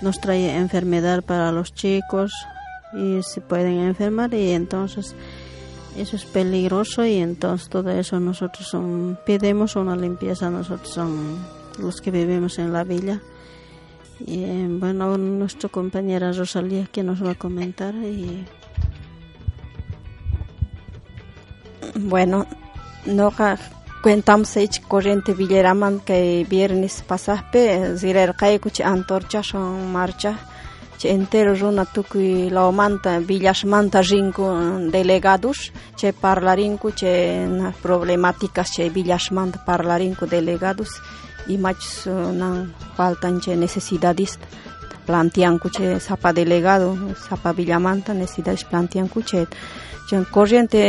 nos 0.03 0.21
trae 0.21 0.57
enfermedad 0.57 1.23
para 1.23 1.53
los 1.53 1.75
chicos 1.75 2.33
y 2.93 3.23
se 3.23 3.41
pueden 3.41 3.81
enfermar 3.81 4.33
y 4.35 4.53
entonces 4.53 5.15
eso 5.97 6.17
es 6.17 6.25
peligroso 6.25 7.05
y 7.05 7.17
entonces 7.17 7.69
todo 7.69 7.91
eso 7.91 8.21
nosotros 8.21 8.69
son, 8.69 9.19
pedimos 9.27 9.77
una 9.77 9.97
limpieza 9.97 10.51
nosotros 10.51 10.91
son 10.91 11.39
los 11.79 12.01
que 12.01 12.11
vivimos 12.11 12.59
en 12.59 12.73
la 12.73 12.85
villa. 12.85 13.21
Y 14.27 14.67
bueno 14.67 15.17
nuestra 15.17 15.69
compañera 15.69 16.33
Rosalía 16.33 16.87
que 16.87 17.03
nos 17.03 17.25
va 17.25 17.33
a 17.33 17.35
comentar 17.35 17.95
y 17.95 18.45
Bueno, 21.95 22.47
noqa 23.07 23.59
cuentamsaychik 24.03 24.87
corriente 24.89 25.33
Villeraman 25.35 26.01
kay 26.09 26.45
viernes 26.45 27.03
pasaspe 27.09 27.95
zirarqayku 27.97 28.71
chay 28.71 28.87
antorchashan 28.87 29.91
marcha 29.93 30.33
chay 30.99 31.11
entero 31.17 31.55
runa 31.55 31.85
tukuy 31.85 32.51
lawmanta 32.51 33.19
villashmanta 33.29 34.01
rinku 34.03 34.45
delegados 34.95 35.59
chay 35.99 36.13
parlarinku 36.13 36.89
chay 37.01 37.47
na 37.59 37.73
problemáticas 37.85 38.69
chay 38.75 38.89
villashmanta 38.97 39.59
parlarinku 39.69 40.25
delegados 40.27 40.91
imachus 41.55 42.07
nan 42.41 42.75
faltan 42.97 43.41
chay 43.43 43.57
necesidades 43.57 44.39
planteanku 45.09 45.69
chay 45.77 45.91
sapa 46.09 46.29
delegado 46.39 46.89
sapa 47.29 47.51
villamanta 47.59 48.11
necesidades 48.21 48.65
planteanku 48.71 49.19
chay 49.29 49.45
chay 50.09 50.23
corriente 50.35 50.81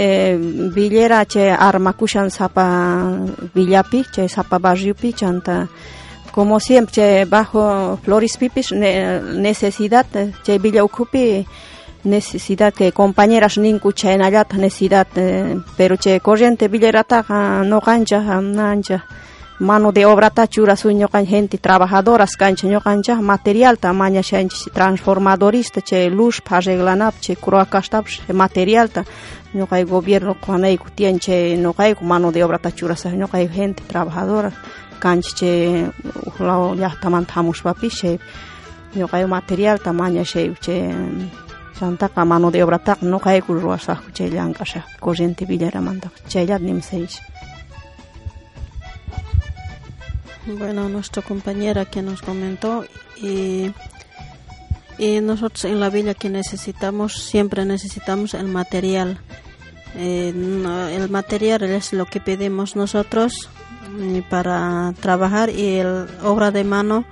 villera 0.75 1.19
chay 1.33 1.49
armakushan 1.69 2.29
sapa 2.39 2.65
villapi 3.55 3.99
chay 4.13 4.27
sapa 4.35 4.55
barriopi 4.65 5.09
chanta 5.19 5.55
como 6.35 6.59
siempre 6.67 7.25
bajo 7.25 7.61
flores 8.03 8.35
pipis 8.39 8.67
ne- 8.81 9.19
necesidad 9.47 10.05
chay 10.45 10.57
villa 10.63 10.83
ukupi 10.83 11.45
necesidad 12.03 12.71
que 12.73 12.91
compañeras 13.01 13.57
ninku 13.57 13.89
chay 13.99 14.15
nallata 14.17 14.55
necesidad 14.57 15.07
eh, 15.15 15.57
pero 15.77 15.95
chay 16.03 16.19
corriente 16.27 16.67
villerata 16.73 17.17
no 17.71 17.79
cancha 17.81 18.19
nancha 18.41 18.97
mano 19.59 19.91
de 19.91 20.05
obra 20.05 20.29
ta 20.29 20.47
chura 20.47 20.75
su 20.75 20.89
ñoqan 20.89 21.25
gente 21.25 21.57
trabajadoras 21.57 22.35
cancha 22.37 22.67
ñoqancha 22.67 23.21
material 23.21 23.77
ta 23.77 23.91
maña 23.93 24.21
shanchi 24.23 24.69
transformadorista 24.71 25.81
che 25.81 26.09
luz 26.09 26.41
pa 26.41 26.57
arreglanap 26.57 27.15
che 27.19 27.35
kuro 27.35 27.59
akashtap 27.59 28.05
material 28.33 28.89
ta. 28.89 29.03
Ñoqay 29.53 29.83
gobierno 29.83 30.35
qanay 30.39 30.77
kutien 30.77 31.19
che 31.19 31.57
ñoqay 31.57 31.95
mano 32.01 32.31
de 32.31 32.43
obra 32.43 32.57
ta 32.59 32.71
chura 32.71 32.95
sa 32.95 33.09
ñoqay 33.09 33.49
gente 33.49 33.83
trabajadora 33.85 34.51
cancha 34.99 35.31
che 35.35 35.91
lao 36.39 36.75
ya 36.75 36.89
taman 37.01 37.25
papi 37.25 37.89
che 37.89 38.19
ñoqay 38.95 39.25
material 39.25 39.79
ta 39.81 39.91
maña 39.91 40.23
che 40.23 40.53
che 40.61 40.75
Santa 41.79 42.09
mano 42.25 42.51
de 42.51 42.61
obra 42.61 42.77
ta 42.77 42.97
no 43.01 43.19
kay 43.19 43.39
ku 43.41 43.53
ruasa 43.53 44.01
che 44.13 44.27
llankasha 44.29 44.83
corriente 44.99 45.45
villera 45.45 45.79
manda 45.79 46.11
che 46.27 46.43
ya 46.43 46.57
nimseish 46.57 47.28
Bueno, 50.45 50.87
nuestra 50.87 51.21
compañera 51.21 51.85
que 51.85 52.01
nos 52.01 52.21
comentó 52.21 52.85
y, 53.17 53.71
nosotros 55.21 55.65
en 55.65 55.79
la 55.79 55.89
villa 55.89 56.13
que 56.13 56.29
necesitamos, 56.29 57.23
siempre 57.23 57.65
necesitamos 57.65 58.33
el 58.33 58.47
material. 58.47 59.19
Eh, 59.95 60.29
el 60.29 61.09
material 61.09 61.63
es 61.63 61.93
lo 61.93 62.05
que 62.05 62.19
pedimos 62.19 62.75
nosotros 62.75 63.49
mm, 63.91 64.19
para 64.29 64.93
trabajar 64.99 65.49
y 65.49 65.77
el 65.77 66.07
obra 66.21 66.51
de 66.51 66.63
mano 66.63 67.05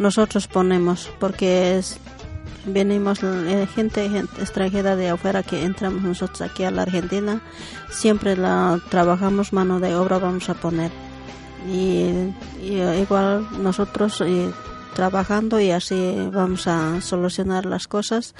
nosotros 0.00 0.48
ponemos 0.48 1.12
porque 1.20 1.78
es 1.78 2.00
venimos 2.66 3.20
eh, 3.22 3.68
gente, 3.72 4.08
gente 4.10 4.42
extranjera 4.42 4.96
de 4.96 5.10
afuera 5.10 5.44
que 5.44 5.62
entramos 5.62 6.02
nosotros 6.02 6.40
aquí 6.40 6.64
a 6.64 6.72
la 6.72 6.82
Argentina 6.82 7.40
siempre 7.88 8.36
la 8.36 8.80
trabajamos 8.90 9.52
mano 9.52 9.78
de 9.78 9.94
obra 9.94 10.18
vamos 10.18 10.48
a 10.48 10.54
poner 10.54 10.90
y, 11.66 12.32
y, 12.62 12.80
eh, 12.80 13.00
igual 13.00 13.46
nosotros 13.62 14.20
eh, 14.20 14.50
trabajando 14.94 15.60
y 15.60 15.70
así 15.70 16.28
vamos 16.32 16.66
a 16.66 17.00
solucionar 17.00 17.66
las 17.66 17.86
cosas. 17.86 18.34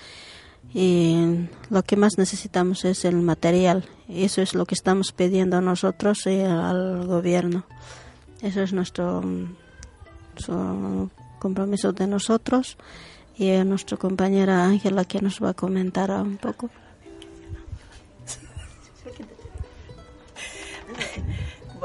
Y 0.73 1.49
lo 1.71 1.83
que 1.83 1.97
más 1.97 2.19
necesitamos 2.19 2.85
es 2.85 3.05
el 3.05 3.17
material. 3.17 3.85
Eso 4.09 4.43
es 4.43 4.55
lo 4.55 4.67
que 4.67 4.75
estamos 4.75 5.13
pidiendo 5.13 5.61
nosotros 5.61 6.27
eh, 6.27 6.45
al 6.45 7.07
gobierno. 7.07 7.65
Eso 8.43 8.63
es 8.63 8.73
nuestro 8.73 9.23
compromiso 11.39 11.93
de 11.93 12.07
nosotros 12.07 12.77
y 13.37 13.51
nuestra 13.65 13.97
compañera 13.97 14.65
Ángela 14.65 15.05
que 15.05 15.21
nos 15.21 15.43
va 15.43 15.51
a 15.51 15.55
comentar 15.55 16.11
un 16.11 16.37
poco 16.37 16.71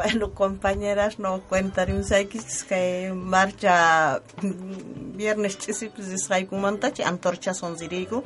Bueno, 0.01 0.33
compañeras, 0.33 1.19
no 1.19 1.41
cuentaré 1.41 1.93
un 1.93 2.05
saikis 2.05 2.63
que 2.63 3.11
marcha 3.13 4.21
mm, 4.41 5.17
viernes 5.17 5.57
chisipis 5.57 6.29
kumanta, 6.49 6.93
chi 6.93 7.03
antorcha 7.03 7.53
son 7.53 7.77
zirigo, 7.77 8.23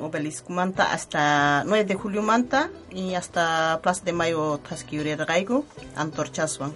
obelisco 0.00 0.50
manta 0.50 0.90
hasta 0.90 1.62
9 1.66 1.84
de 1.84 1.94
julio 1.94 2.22
manta 2.22 2.70
y 2.90 3.12
hasta 3.12 3.80
Plaza 3.82 4.02
de 4.06 4.14
Mayo 4.14 4.60
tasquiure 4.66 5.14
raigo, 5.16 5.66
antorchas 5.94 6.56
van. 6.56 6.72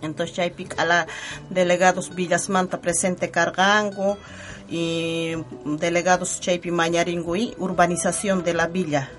Entonces 0.00 0.38
hay 0.38 0.50
pic 0.50 0.78
a 0.78 0.84
la 0.84 1.08
delegados 1.50 2.14
Villas 2.14 2.48
Manta 2.48 2.80
presente 2.80 3.32
cargango 3.32 4.16
y 4.70 5.34
delegados 5.64 6.40
Chaipi 6.40 6.70
Mañaringo 6.70 7.34
y 7.34 7.52
urbanización 7.58 8.44
de 8.44 8.54
la 8.54 8.68
villa. 8.68 9.10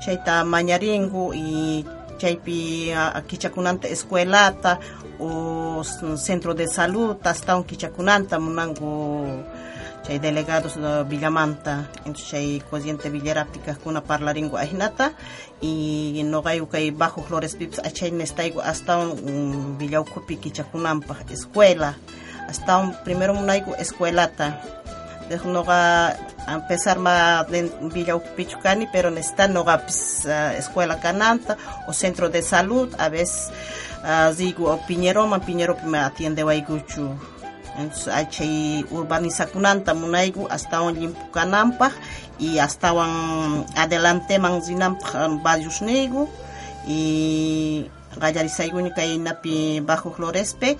Chaita 0.00 0.42
Mañaringo 0.42 1.34
y 1.34 1.84
chaypi 2.22 2.92
aquí 2.92 3.36
chakunanta 3.36 3.88
escuelata 3.88 4.78
o 5.18 5.82
centro 5.82 6.54
de 6.54 6.68
salud 6.68 7.16
hasta 7.24 7.56
un 7.56 7.64
kichakunanta 7.64 8.38
munango 8.38 9.26
chay 10.06 10.20
delegados 10.20 10.76
de 10.80 11.02
Villamanta 11.02 11.90
entonces 12.06 12.30
chay 12.30 12.62
cosiente 12.70 13.10
Villaraptica 13.10 13.74
kuna 13.74 14.04
parlaringo 14.04 14.56
ahinata 14.56 15.14
y 15.60 16.22
no 16.24 16.42
gayu 16.42 16.68
kay 16.68 16.92
bajo 16.92 17.22
Flores 17.22 17.56
Pips 17.56 17.80
achay 17.80 18.12
nestaigo 18.12 18.62
hasta 18.62 18.98
un 18.98 19.76
Villaucupi 19.78 20.36
kichakunampa 20.36 21.16
escuela 21.28 21.96
hasta 22.48 22.78
un 22.78 22.94
primero 23.02 23.34
munaigo 23.34 23.74
escuelata 23.74 24.62
dejo 25.28 25.48
no 25.48 25.64
ga 25.64 26.16
empezar 26.48 26.98
ma 26.98 27.44
de 27.44 27.70
Villaucupichucani 27.92 28.88
pero 28.92 29.10
nesta 29.10 29.48
no 29.48 29.64
ga 29.64 29.82
pues, 29.82 30.26
ah, 30.26 30.54
escuela 30.56 31.00
cananta 31.00 31.56
o 31.86 31.92
centro 31.92 32.28
de 32.28 32.42
salud 32.42 32.92
a 32.98 33.08
veces 33.08 33.50
uh, 34.04 34.32
zigu 34.34 34.66
o 34.66 34.78
Piñero 34.86 35.26
man 35.26 35.40
Piñero 35.40 35.76
me 35.84 35.98
atiende 35.98 36.44
waiguchu 36.44 37.14
entonces 37.78 38.08
hay 38.08 38.84
urbanizakunanta 38.90 39.94
munaigu 39.94 40.46
hasta 40.50 40.82
un 40.82 40.98
limpucanampa 40.98 41.90
y 42.38 42.58
hasta 42.58 42.92
un 42.92 43.64
adelante 43.76 44.38
manzinampa 44.38 45.28
varios 45.42 45.80
nego 45.80 46.28
y 46.86 47.88
gallarisaigu 48.20 48.80
ni 48.80 48.90
kay 48.90 49.18
napi 49.18 49.80
bajo 49.80 50.10
Florespe 50.12 50.76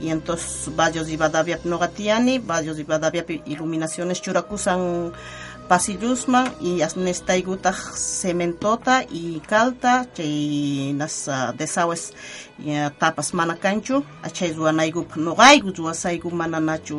y 0.00 0.10
entonces 0.10 0.74
varios 0.74 1.08
ibadavia 1.08 1.58
nogatiani 1.64 2.38
varios 2.38 2.78
ibadavia 2.78 3.24
iluminaciones 3.46 4.20
churakusan 4.22 5.12
pasillusman 5.68 6.52
y 6.60 6.82
asnestaiguta 6.82 7.72
cementota 7.72 9.02
y 9.02 9.40
calta 9.40 10.06
chay 10.14 10.92
nas 10.94 11.28
uh, 11.28 11.52
desagües 11.56 12.14
ya 12.58 12.90
tapas 12.90 13.34
mana 13.34 13.56
kanchu 13.56 14.04
achay 14.22 14.52
zuanaigu 14.54 15.06
nogaigu 15.16 15.74
zuasaigu 15.74 16.30
mana 16.30 16.60
nachu 16.60 16.98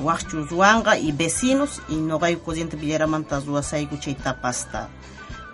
Huachu 0.00 0.46
Zuanga 0.48 0.98
y 0.98 1.12
vecinos 1.12 1.82
y 1.88 1.96
Nogay 1.96 2.36
Codiente 2.36 2.76
Villaramanta 2.76 3.40
Zuasaigu 3.40 3.98
Chay 3.98 4.14
Tapasta. 4.14 4.88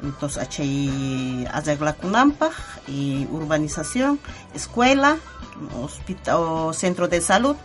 Entonces, 0.03 0.39
achay 0.39 1.47
Azaglakunampa 1.53 2.51
y 2.87 3.27
urbanización, 3.31 4.21
escuela, 4.55 5.19
hospital, 5.75 6.37
o 6.39 6.73
centro 6.73 7.09
de 7.09 7.21
salud, 7.21 7.57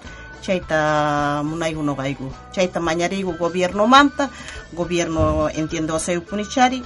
Chaita 0.42 1.42
Munaigu 1.46 1.84
Nogaigu. 1.84 2.32
Chaita 2.52 2.80
Mañarigu, 2.80 3.38
gobierno 3.38 3.88
manta, 3.88 4.30
gobierno 4.74 5.48
entiendo 5.50 5.96
Aseu 5.96 6.24
Punichari, 6.24 6.84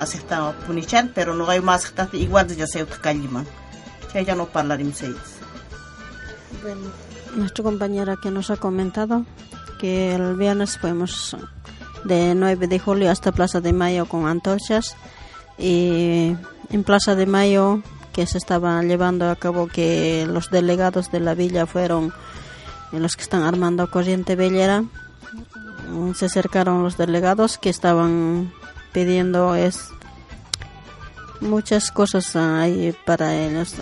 acepta 0.00 0.52
Punichari, 0.66 1.10
pero 1.14 1.34
no 1.34 1.48
hay 1.48 1.60
más 1.60 1.92
igual 2.12 2.48
de 2.48 2.62
Aseu 2.62 2.86
Kaliman. 3.00 3.46
Chaita 4.12 4.34
no 4.34 4.48
hablaremos 4.52 4.96
seis. 4.96 5.16
Bueno, 6.62 6.90
nuestra 7.36 7.62
compañera 7.62 8.16
que 8.20 8.30
nos 8.30 8.50
ha 8.50 8.56
comentado 8.56 9.24
que 9.78 10.14
el 10.14 10.36
viernes 10.36 10.78
fuimos 10.78 11.36
de 12.04 12.34
9 12.34 12.66
de 12.66 12.78
julio 12.78 13.10
hasta 13.10 13.32
Plaza 13.32 13.60
de 13.60 13.72
Mayo 13.72 14.06
con 14.06 14.26
antorchas. 14.26 14.96
Y 15.58 16.36
en 16.70 16.84
Plaza 16.84 17.14
de 17.14 17.26
Mayo 17.26 17.82
que 18.12 18.26
se 18.26 18.38
estaba 18.38 18.82
llevando 18.82 19.30
a 19.30 19.36
cabo 19.36 19.66
que 19.66 20.26
los 20.28 20.50
delegados 20.50 21.10
de 21.10 21.20
la 21.20 21.34
villa 21.34 21.66
fueron 21.66 22.12
los 22.92 23.16
que 23.16 23.22
están 23.22 23.42
armando 23.42 23.90
corriente 23.90 24.36
vellera 24.36 24.84
se 26.14 26.26
acercaron 26.26 26.82
los 26.82 26.96
delegados 26.96 27.58
que 27.58 27.70
estaban 27.70 28.52
pidiendo 28.92 29.54
es 29.54 29.90
muchas 31.40 31.90
cosas 31.90 32.34
ahí 32.36 32.94
para 33.04 33.34
ellos. 33.34 33.74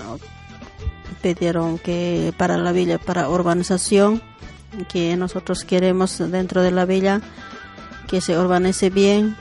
Pidieron 1.23 1.79
que 1.79 2.35
para 2.37 2.59
la 2.59 2.73
villa, 2.73 2.99
para 2.99 3.29
urbanización, 3.29 4.23
que 4.89 5.17
nosotros 5.17 5.65
queremos 5.65 6.19
dentro 6.19 6.63
de 6.63 6.71
la 6.71 6.85
villa 6.85 7.21
que 8.09 8.21
se 8.21 8.39
urbanice 8.39 8.91
bien 8.91 9.37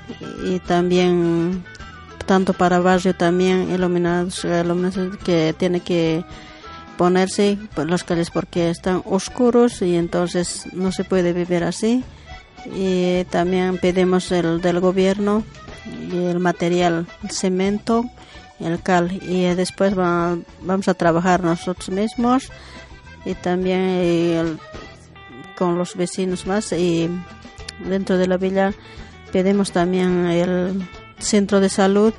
y 0.46 0.60
también 0.60 1.64
tanto 2.26 2.54
para 2.54 2.80
barrio 2.80 3.14
también 3.16 3.72
iluminados, 3.72 4.44
iluminados 4.46 5.18
que 5.18 5.54
tiene 5.58 5.82
que 5.82 6.24
ponerse 6.98 7.58
las 7.76 8.04
calles 8.04 8.30
porque 8.30 8.70
están 8.70 9.02
oscuros 9.06 9.82
y 9.82 9.96
entonces 9.96 10.68
no 10.74 10.92
se 10.92 11.04
puede 11.04 11.34
vivir 11.34 11.64
así. 11.64 12.04
Y 12.74 13.26
también 13.26 13.78
pedimos 13.78 14.32
el 14.32 14.62
del 14.62 14.80
gobierno 14.80 15.44
y 15.86 16.26
el 16.26 16.40
material 16.40 17.08
el 17.24 17.32
cemento 17.32 18.10
el 18.60 18.82
cal 18.82 19.12
y 19.12 19.44
después 19.56 19.98
va, 19.98 20.38
vamos 20.62 20.88
a 20.88 20.94
trabajar 20.94 21.44
nosotros 21.44 21.90
mismos 21.90 22.50
y 23.26 23.36
también 23.36 24.60
con 25.58 25.78
los 25.78 25.96
vecinos 25.96 26.46
más 26.46 26.72
y 26.74 27.10
dentro 27.88 28.18
de 28.18 28.28
la 28.28 28.38
villa 28.38 28.74
pedimos 29.32 29.72
también 29.72 30.26
el 30.28 30.88
centro 31.20 31.60
de 31.60 31.70
salud 31.70 32.14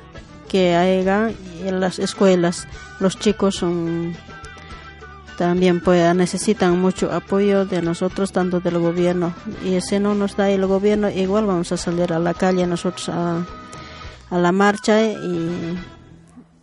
que 0.47 0.75
haya 0.75 1.31
en 1.63 1.79
las 1.79 1.99
escuelas 1.99 2.67
los 2.99 3.17
chicos 3.19 3.55
son 3.55 4.15
también 5.37 5.81
pues 5.81 6.15
necesitan 6.15 6.79
mucho 6.79 7.11
apoyo 7.11 7.65
de 7.65 7.81
nosotros 7.81 8.31
tanto 8.31 8.59
del 8.59 8.79
gobierno 8.79 9.33
y 9.65 9.79
si 9.81 9.99
no 9.99 10.15
nos 10.15 10.37
da 10.37 10.49
el 10.49 10.65
gobierno 10.65 11.09
igual 11.09 11.45
vamos 11.45 11.71
a 11.71 11.77
salir 11.77 12.13
a 12.13 12.19
la 12.19 12.33
calle 12.33 12.65
nosotros 12.65 13.09
a, 13.09 13.45
a 14.29 14.37
la 14.37 14.51
marcha 14.51 15.01
y 15.03 15.77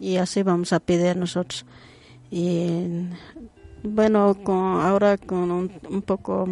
y 0.03 0.17
así 0.17 0.43
vamos 0.43 0.73
a 0.73 0.81
pedir 0.81 1.17
nosotros. 1.17 1.65
Y 2.29 3.07
bueno, 3.85 4.37
con, 4.43 4.81
ahora 4.81 5.17
con 5.17 5.53
un, 5.53 5.73
un, 5.89 6.03
poco 6.03 6.49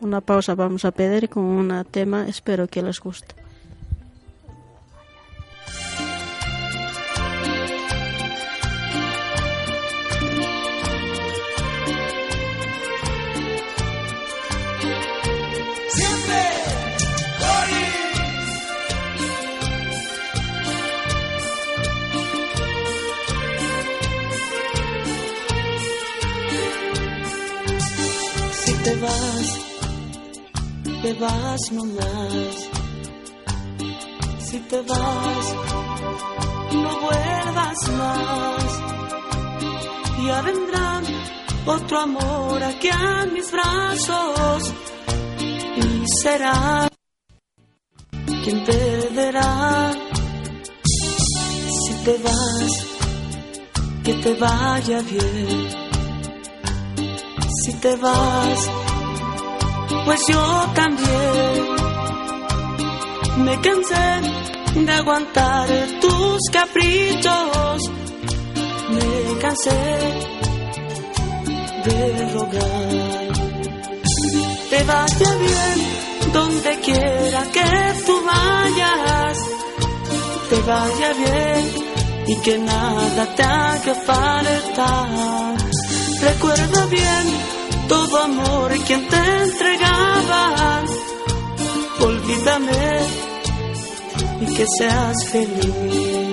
una 0.00 0.20
pausa 0.20 0.54
vamos 0.54 0.84
a 0.84 0.90
pedir 0.90 1.28
con 1.28 1.44
un 1.44 1.84
tema, 1.90 2.28
espero 2.28 2.66
que 2.68 2.82
les 2.82 3.00
guste. 3.00 3.43
Te 31.14 31.20
vas 31.20 31.72
nomás. 31.72 32.68
Si 34.38 34.58
te 34.60 34.80
vas, 34.82 35.54
no 36.72 37.00
vuelvas 37.00 37.80
más. 37.98 38.80
Ya 40.26 40.42
vendrá 40.42 41.02
otro 41.66 42.00
amor 42.00 42.62
aquí 42.62 42.88
a 42.88 43.26
mis 43.26 43.50
brazos 43.50 44.72
y 45.76 46.04
será 46.22 46.88
quien 48.44 48.64
te 48.64 49.08
verá. 49.14 49.92
Si 50.84 51.94
te 52.04 52.18
vas, 52.18 52.86
que 54.04 54.14
te 54.14 54.34
vaya 54.34 55.00
bien 55.02 55.84
si 57.64 57.72
te 57.74 57.96
vas, 57.96 58.70
pues 60.04 60.20
yo 60.28 60.66
también 60.74 61.74
me 63.44 63.60
cansé 63.60 64.84
de 64.84 64.92
aguantar 64.92 65.68
tus 66.00 66.40
caprichos, 66.52 67.90
me 68.90 69.38
cansé 69.40 69.70
de 71.84 72.32
rogar. 72.34 73.32
Te 74.70 74.82
vaya 74.84 75.34
bien 75.36 76.32
donde 76.32 76.80
quiera 76.80 77.42
que 77.52 78.02
tú 78.06 78.20
vayas, 78.26 79.38
te 80.50 80.60
vaya 80.62 81.12
bien 81.12 81.84
y 82.26 82.36
que 82.36 82.58
nada 82.58 83.26
te 83.36 83.42
haga 83.42 83.94
falta. 83.94 85.06
Recuerda 86.20 86.86
bien 86.86 87.53
todo 87.94 88.24
amor 88.24 88.72
quien 88.86 89.08
te 89.08 89.22
entregaba. 89.44 90.82
Olvídame 92.00 92.84
y 94.40 94.46
que 94.56 94.66
seas 94.78 95.16
feliz. 95.30 96.23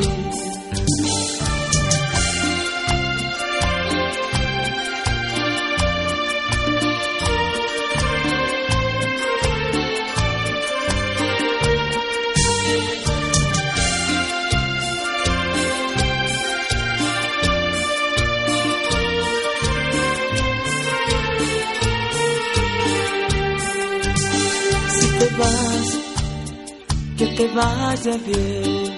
Vaya 27.91 28.17
bien. 28.25 28.89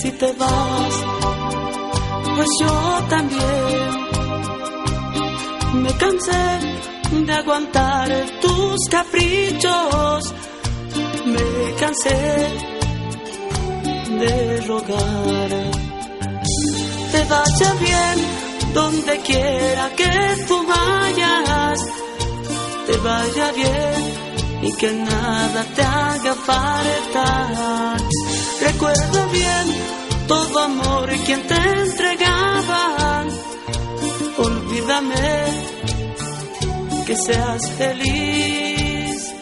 Si 0.00 0.10
te 0.12 0.32
vas, 0.32 0.94
pues 2.36 2.48
yo 2.60 2.74
también 3.14 3.84
me 5.82 5.92
cansé 6.02 6.44
de 7.26 7.32
aguantar 7.32 8.08
tus 8.40 8.78
caprichos, 8.90 10.34
me 11.34 11.74
cansé 11.80 12.18
de 14.22 14.60
rogar. 14.70 15.50
Te 17.12 17.20
vaya 17.34 17.70
bien 17.86 18.16
donde 18.74 19.18
quiera 19.18 19.84
que 19.98 20.12
tú 20.48 20.56
vayas, 20.66 21.78
te 22.86 22.96
vaya 22.96 23.52
bien 23.52 24.11
y 24.62 24.72
que 24.74 24.92
nada 24.92 25.64
te 25.74 25.82
haga 25.82 26.34
falta. 26.34 27.96
Recuerda 28.60 29.26
bien 29.26 29.66
todo 30.28 30.58
amor 30.60 31.10
quien 31.26 31.42
te 31.46 31.54
entregaba. 31.54 33.24
Olvídame 34.38 35.44
que 37.06 37.16
seas 37.16 37.70
feliz. 37.72 39.34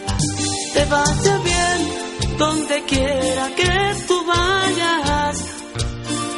Te 0.73 0.85
vaya 0.87 1.39
bien 1.51 2.39
donde 2.39 2.85
quiera 2.85 3.51
que 3.57 3.95
tú 4.09 4.25
vayas. 4.25 5.45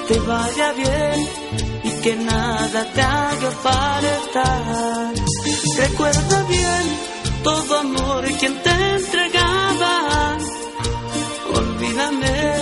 Te 0.09 0.19
vaya 0.21 0.73
bien 0.73 1.29
y 1.85 1.91
que 2.03 2.17
nada 2.17 2.85
te 2.95 3.03
haga 3.03 3.51
falta. 3.67 5.13
Recuerda 5.79 6.43
bien 6.49 7.12
todo 7.43 7.79
amor 7.79 8.25
quien 8.39 8.55
te 8.63 8.71
entregaba. 8.71 10.39
Olvídame 11.55 12.55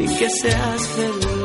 y 0.00 0.06
que 0.18 0.30
seas 0.30 0.86
feliz. 0.96 1.39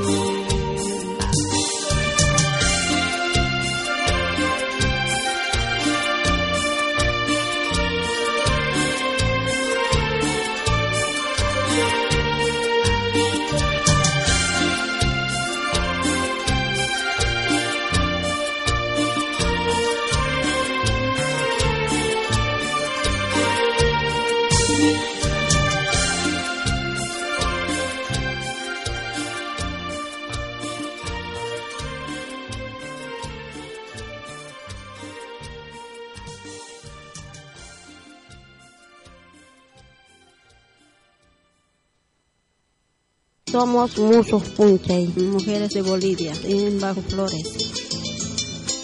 Somos 43.56 43.96
Musos 43.98 44.44
Punchay. 44.58 45.08
Mujeres 45.15 45.70
de 45.70 45.82
Bolivia, 45.82 46.34
en 46.44 46.78
Bajo 46.82 47.02
Flores. 47.02 47.48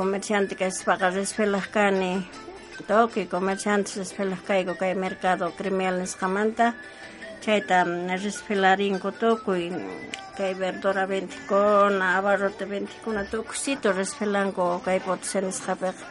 verdura 10.55 11.07
20 11.07 11.51
kuna 11.51 12.17
abarrote 12.19 12.65
20 12.65 13.03
kuna 13.05 13.25
tukuysito 13.31 13.88
resfelanco 13.93 14.81
kay 14.85 14.99
potisinisqapiqa 15.07 16.05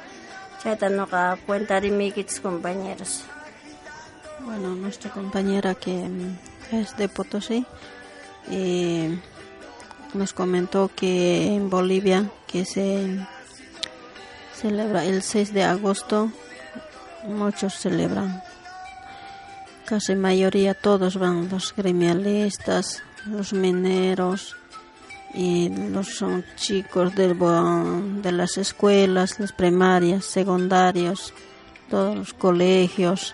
chayta 0.61 0.87
noqa 0.89 1.37
cuentarimikichis 1.47 2.39
compañeros. 2.39 3.23
Bueno, 4.45 4.75
nuestra 4.75 5.09
compañera 5.11 5.75
que 5.75 5.93
mm, 6.09 6.35
es 6.71 6.97
de 6.97 7.07
Potosí 7.09 7.65
eh, 8.51 9.17
nos 10.13 10.33
comentó 10.33 10.91
que 10.95 11.47
en 11.55 11.69
Bolivia 11.69 12.29
que 12.47 12.65
se 12.65 13.25
celebra 14.53 15.05
el 15.05 15.23
6 15.23 15.53
de 15.53 15.63
agosto, 15.63 16.31
muchos 17.27 17.75
celebran, 17.75 18.43
casi 19.85 20.15
mayoría 20.15 20.73
todos 20.73 21.17
van, 21.17 21.49
los 21.49 21.73
gremialistas, 21.75 23.01
los 23.25 23.53
mineros 23.53 24.55
y 25.33 25.69
los 25.69 26.15
son 26.15 26.43
chicos 26.55 27.15
de 27.15 28.31
las 28.31 28.57
escuelas, 28.57 29.39
las 29.39 29.53
primarias, 29.53 30.25
secundarios, 30.25 31.33
todos 31.89 32.15
los 32.15 32.33
colegios 32.33 33.33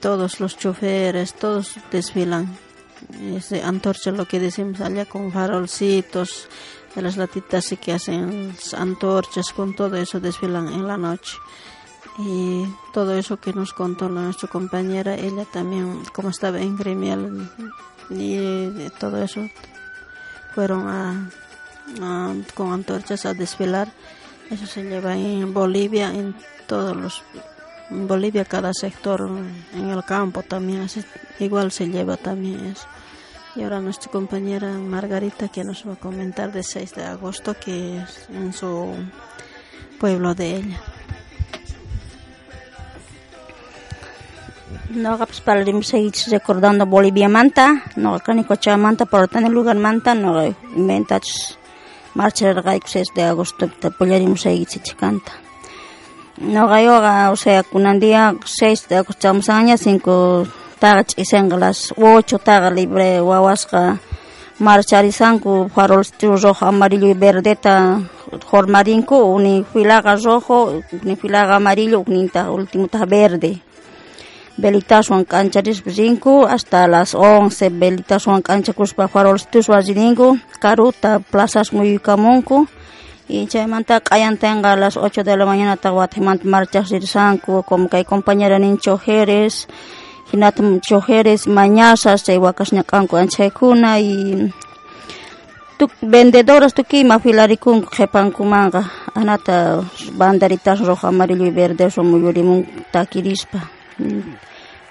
todos 0.00 0.40
los 0.40 0.56
choferes, 0.56 1.34
todos 1.34 1.74
desfilan. 1.90 2.56
Es 3.36 3.50
de 3.50 3.62
antorcha 3.62 4.10
lo 4.10 4.26
que 4.26 4.38
decimos 4.40 4.80
allá 4.80 5.04
con 5.06 5.32
farolcitos, 5.32 6.48
de 6.94 7.02
las 7.02 7.16
latitas 7.16 7.64
sí 7.64 7.76
que 7.76 7.92
hacen 7.92 8.54
antorchas, 8.76 9.52
con 9.52 9.74
todo 9.74 9.96
eso 9.96 10.20
desfilan 10.20 10.68
en 10.68 10.86
la 10.86 10.96
noche. 10.96 11.36
Y 12.18 12.64
todo 12.92 13.14
eso 13.14 13.38
que 13.38 13.52
nos 13.52 13.72
contó 13.72 14.08
nuestra 14.08 14.48
compañera, 14.48 15.14
ella 15.14 15.44
también, 15.50 16.02
como 16.12 16.30
estaba 16.30 16.60
en 16.60 16.76
gremial, 16.76 17.50
y 18.10 18.88
todo 18.98 19.22
eso, 19.22 19.40
fueron 20.54 20.88
a- 20.88 21.30
con 22.54 22.72
antorchas 22.72 23.24
a 23.26 23.34
desfilar. 23.34 23.90
Eso 24.50 24.66
se 24.66 24.82
lleva 24.82 25.16
en 25.16 25.54
Bolivia, 25.54 26.12
en 26.12 26.34
todos 26.66 26.96
los 26.96 27.22
en 27.90 28.06
Bolivia 28.06 28.44
cada 28.44 28.72
sector 28.72 29.28
en 29.74 29.90
el 29.90 30.04
campo 30.04 30.42
también 30.42 30.86
igual 31.38 31.72
se 31.72 31.88
lleva 31.88 32.16
también 32.16 32.66
eso. 32.66 32.86
Y 33.56 33.62
ahora 33.62 33.80
nuestra 33.80 34.12
compañera 34.12 34.68
Margarita 34.68 35.48
que 35.48 35.64
nos 35.64 35.86
va 35.86 35.94
a 35.94 35.96
comentar 35.96 36.52
de 36.52 36.62
6 36.62 36.94
de 36.94 37.04
agosto 37.04 37.54
que 37.54 37.98
es 37.98 38.28
en 38.30 38.52
su 38.52 38.94
pueblo 39.98 40.34
de 40.34 40.56
ella. 40.56 40.80
Noqa 44.90 45.26
pues 45.26 45.40
para 45.40 45.64
seguir 45.82 46.12
recordando 46.30 46.86
Bolivia 46.86 47.28
manta, 47.28 47.82
noqa 47.96 48.24
kani 48.24 48.44
Cochabamanta 48.44 49.06
por 49.06 49.28
tener 49.28 49.50
lugar 49.50 49.76
manta, 49.76 50.14
noqa 50.14 50.46
inventach 50.76 51.58
marcha 52.14 52.52
raqayku 52.52 52.88
6 52.88 53.08
de 53.14 53.22
agosto 53.22 53.70
pullarimos 53.98 54.42
seguir 54.42 54.66
chikanta. 54.66 55.49
Noqa 56.40 56.80
yoga, 56.80 57.30
o 57.30 57.36
sea, 57.36 57.62
kunan 57.62 58.00
día 58.00 58.34
6 58.42 58.88
de 58.88 58.96
agosto 58.96 59.12
estamos 59.12 59.50
aña 59.50 59.76
5 59.76 60.48
taga 60.78 61.04
ch'isenqa 61.04 61.58
las 61.58 61.92
8 62.00 62.38
taga 62.38 62.70
libre 62.70 63.20
wawasqa 63.20 64.00
marcharizanku 64.58 65.68
farol 65.68 66.02
rojo 66.42 66.64
amarillo 66.64 67.08
y 67.08 67.12
verdeta 67.12 68.00
jormarinku 68.50 69.16
uni 69.36 69.66
filaqa 69.70 70.16
rojo 70.16 70.80
uni 71.02 71.14
filaqa 71.16 71.56
amarillo 71.56 72.00
uninta 72.00 72.50
último 72.50 72.88
ta 72.88 73.04
verde. 73.04 73.60
Velitazuan 74.56 75.26
k'ancharispa 75.26 75.90
rinku 75.90 76.46
hasta 76.48 76.88
las 76.88 77.14
11 77.14 77.68
velitazuan 77.68 78.40
k'anchakuspa 78.40 79.08
farolcituswan 79.08 79.84
rinku 79.84 80.38
karuta 80.58 81.20
plazas 81.20 81.74
muyuykamunku 81.74 82.66
y 83.30 83.46
chaymanta 83.46 84.00
k'ayantinqa 84.00 84.72
a 84.72 84.76
las 84.76 84.96
8 84.96 85.22
de 85.22 85.36
la 85.36 85.46
mañana 85.46 85.76
ta 85.76 85.90
Guatemala 85.90 86.40
marchas 86.44 86.90
risanku 86.90 87.62
como 87.62 87.88
kay 87.88 88.04
compañera 88.04 88.58
nin 88.58 88.78
chojeres 88.78 89.68
hinatam 90.32 90.80
chojeres 90.80 91.46
mañasas 91.46 92.24
chay 92.24 92.38
anchaykuna 93.22 94.00
y 94.00 94.52
tuk 95.78 95.92
vendedoras 96.02 96.74
tukima 96.74 97.18
filarikunku 97.18 97.88
qhipankumanqa 97.88 98.82
anata 99.14 99.80
banderitas 100.12 100.80
rojo 100.80 101.06
amarillo 101.06 101.46
y 101.46 101.50
verde 101.50 101.90
so 101.90 102.02
muyurimun 102.02 102.66
takirispa 102.92 103.60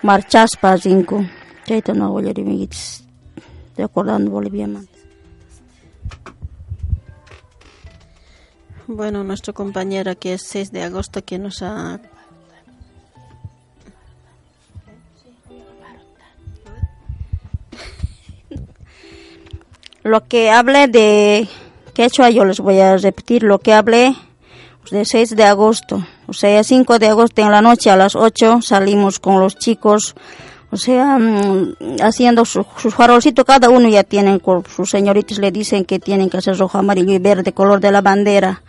marchaspa 0.02 0.76
rinku 0.78 1.26
chayta 1.68 1.94
no 1.94 2.14
willariminkichis 2.16 3.04
recordando 3.78 4.32
Boliviaman 4.32 4.99
Bueno, 8.92 9.24
nuestra 9.24 9.54
compañera 9.54 10.16
que 10.16 10.34
es 10.34 10.42
6 10.48 10.72
de 10.72 10.82
agosto 10.82 11.24
que 11.24 11.38
nos 11.38 11.62
ha 11.62 12.00
lo 20.02 20.28
que 20.28 20.50
hablé 20.50 20.88
de 20.88 21.48
quechua 21.94 22.32
yo 22.32 22.46
les 22.46 22.60
voy 22.60 22.80
a 22.80 22.98
repetir 22.98 23.44
lo 23.44 23.60
que 23.60 23.74
hablé 23.74 24.16
de 24.90 25.06
6 25.06 25.36
de 25.36 25.44
agosto. 25.44 26.04
O 26.26 26.34
sea 26.34 26.64
5 26.64 26.98
de 26.98 27.10
agosto 27.10 27.44
en 27.44 27.52
la 27.52 27.62
noche 27.62 27.92
a 27.92 27.96
las 27.96 28.16
8 28.16 28.64
salimos 28.64 29.20
con 29.20 29.40
los 29.40 29.56
chicos 29.56 30.16
o 30.72 30.78
sea 30.78 31.18
mm, 31.18 31.76
haciendo 32.02 32.46
su, 32.46 32.66
su 32.78 32.92
farolcito 32.92 33.46
cada 33.46 33.70
uno 33.70 33.90
ya 33.90 34.04
tienen 34.04 34.42
sus 34.76 34.90
señoritas 34.90 35.40
le 35.40 35.52
dicen 35.52 35.86
que 35.86 36.00
tienen 36.00 36.30
que 36.30 36.38
hacer 36.38 36.58
rojo 36.58 36.78
amarillo 36.78 37.14
y 37.14 37.20
verde 37.20 37.54
color 37.54 37.80
de 37.80 37.92
la 37.92 38.02
bandera 38.02 38.62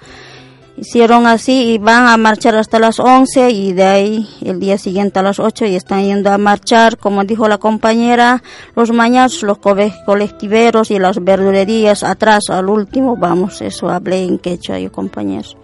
hicieron 0.81 1.27
así 1.27 1.75
y 1.75 1.79
van 1.79 2.07
a 2.07 2.17
marchar 2.17 2.55
hasta 2.57 2.79
las 2.79 2.99
11 2.99 3.51
y 3.51 3.73
de 3.75 3.85
ahí 3.85 4.29
el 4.41 4.59
día 4.59 4.79
siguiente 4.79 5.19
a 5.19 5.23
las 5.23 5.39
8 5.39 5.67
y 5.67 5.77
están 5.77 6.05
yendo 6.05 6.31
a 6.31 6.39
marchar, 6.39 6.97
como 6.97 7.25
dijo 7.25 7.49
la 7.49 7.59
compañera, 7.59 8.43
los 8.75 8.91
mañanos, 8.91 9.43
los 9.43 9.59
colectiveros 9.59 10.91
y 10.91 10.99
las 10.99 11.23
verdulerías 11.23 12.03
atrás 12.03 12.45
al 12.49 12.69
último, 12.71 13.17
vamos, 13.17 13.61
eso 13.61 13.91
hablé 13.91 14.23
en 14.25 14.39
quechua 14.39 14.79
yo 14.79 14.91
compañeros. 14.91 15.57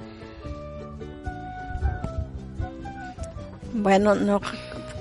Bueno, 3.73 4.15
no 4.15 4.41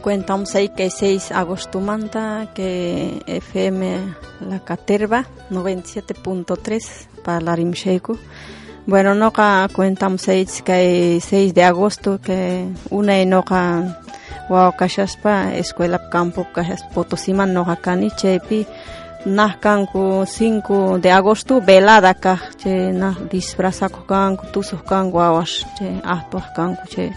cuentamos 0.06 0.53
ahí 0.53 0.70
que 0.70 0.91
6 0.91 1.30
de 1.30 1.36
agosto 1.36 1.82
manta, 1.82 2.49
que 2.53 3.24
FM 3.26 4.16
La 4.47 4.60
Caterva 4.60 5.26
97.3 5.49 7.08
para 7.24 7.41
la. 7.41 7.58
Bueno, 8.86 9.16
no 9.16 9.34
cuentamos 9.74 10.28
ahí 10.28 10.45
que 10.64 11.20
6 11.20 11.56
de 11.56 11.64
agosto 11.64 12.22
que 12.22 12.68
una 12.91 13.20
y 13.20 13.26
no 13.26 13.43
Huacachaspa, 14.47 15.56
Escuela 15.56 16.08
Campo 16.12 16.45
Potosima, 16.93 17.47
no 17.47 17.66
cani 17.82 18.12
chepi, 18.12 18.68
nahkanku 19.26 20.24
5 20.28 20.99
de 20.99 21.12
agosto, 21.12 21.62
velada 21.62 22.14
ka, 22.14 22.39
che 22.58 22.93
disfraza 23.32 23.89
kanku, 23.89 24.45
tusus 24.53 24.84
kanku 24.84 25.20
awas, 25.20 25.66
che 25.76 25.99
kanku, 26.56 26.88
che 26.88 27.12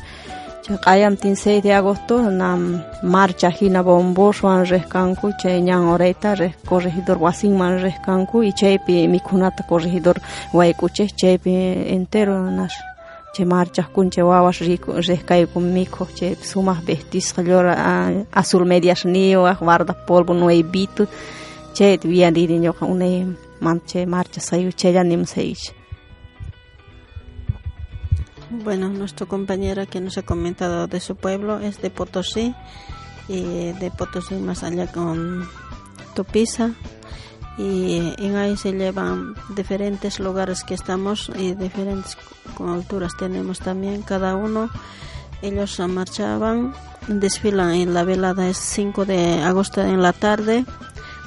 qayam 0.77 1.17
tin 1.17 1.35
6 1.37 1.63
de 1.63 1.73
agosto 1.73 2.21
nam 2.31 2.83
marcha 3.03 3.49
hina 3.51 3.83
bomboswan 3.83 4.67
reskanku 4.67 5.33
chay 5.41 5.61
ñan 5.63 5.89
oreta 5.95 6.35
res 6.35 6.53
corregidor 6.69 7.17
wasinman 7.19 7.81
reskanku 7.81 8.43
y 8.43 8.53
chaypi 8.53 9.09
mikhunata 9.09 9.63
corregidor 9.69 10.17
waykuche 10.53 11.07
chaypi 11.17 11.51
entero 11.97 12.51
nash 12.51 12.77
che 13.35 13.45
marcha 13.45 13.83
kunche 13.95 14.21
wawas 14.23 14.59
rico 14.61 14.93
reskayku 15.01 15.59
mikho 15.61 16.07
che 16.15 16.37
sumas 16.43 16.85
vestisqa 16.85 17.41
llora 17.43 17.75
azul 18.33 18.65
medias 18.67 19.05
niwa 19.05 19.55
guarda 19.61 19.95
polvo 19.95 20.33
nuevito 20.35 21.07
che 21.75 21.99
viandiri 22.03 22.59
ñoqa 22.59 22.85
unay 22.85 23.25
manche 23.61 24.05
marcha 24.07 24.41
sayu 24.41 24.71
chellanim 24.73 25.25
sayich 25.25 25.78
Bueno, 28.51 28.89
nuestra 28.89 29.27
compañera 29.27 29.85
que 29.85 30.01
nos 30.01 30.17
ha 30.17 30.23
comentado 30.23 30.87
de 30.87 31.01
su 31.01 31.17
pueblo 31.17 31.61
es 31.61 31.83
de 31.83 31.91
Potosí 31.91 32.55
y 33.29 33.73
de 33.73 33.91
Potosí 33.91 34.37
más 34.37 34.63
allá 34.63 34.91
con 34.91 35.47
Tupiza 36.15 36.71
y 37.59 38.15
en 38.19 38.37
ahí 38.37 38.57
se 38.57 38.73
llevan 38.73 39.35
diferentes 39.55 40.19
lugares 40.19 40.65
que 40.65 40.75
estamos 40.75 41.31
y 41.37 41.55
diferentes 41.55 42.17
culturas 42.57 43.13
tenemos 43.19 43.59
también. 43.59 44.01
Cada 44.01 44.35
uno 44.35 44.71
ellos 45.43 45.79
marchaban 45.81 46.73
desfilan 47.07 47.73
en 47.73 47.93
la 47.93 48.05
velada 48.05 48.49
es 48.49 48.57
5 48.57 49.05
de 49.05 49.43
agosto 49.43 49.83
en 49.83 50.03
la 50.03 50.13
tarde 50.13 50.65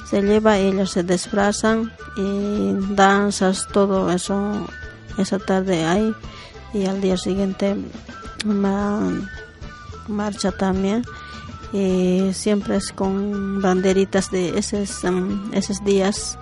se 0.08 0.22
lleva 0.22 0.58
ellos 0.58 0.90
se 0.90 1.02
disfrazan 1.02 1.92
y 2.16 2.72
danzas 2.94 3.66
todo 3.72 4.10
eso 4.10 4.66
esa 5.18 5.38
tarde 5.38 5.84
ahí 5.84 6.14
y 6.72 6.86
al 6.86 7.00
día 7.00 7.16
siguiente 7.16 7.76
ma, 8.44 9.10
marcha 10.08 10.52
también 10.52 11.02
y 11.72 12.30
siempre 12.32 12.76
es 12.76 12.92
con 12.92 13.62
banderitas 13.62 14.30
de 14.30 14.58
esos, 14.58 15.04
um, 15.04 15.52
esos 15.52 15.82
días 15.84 16.38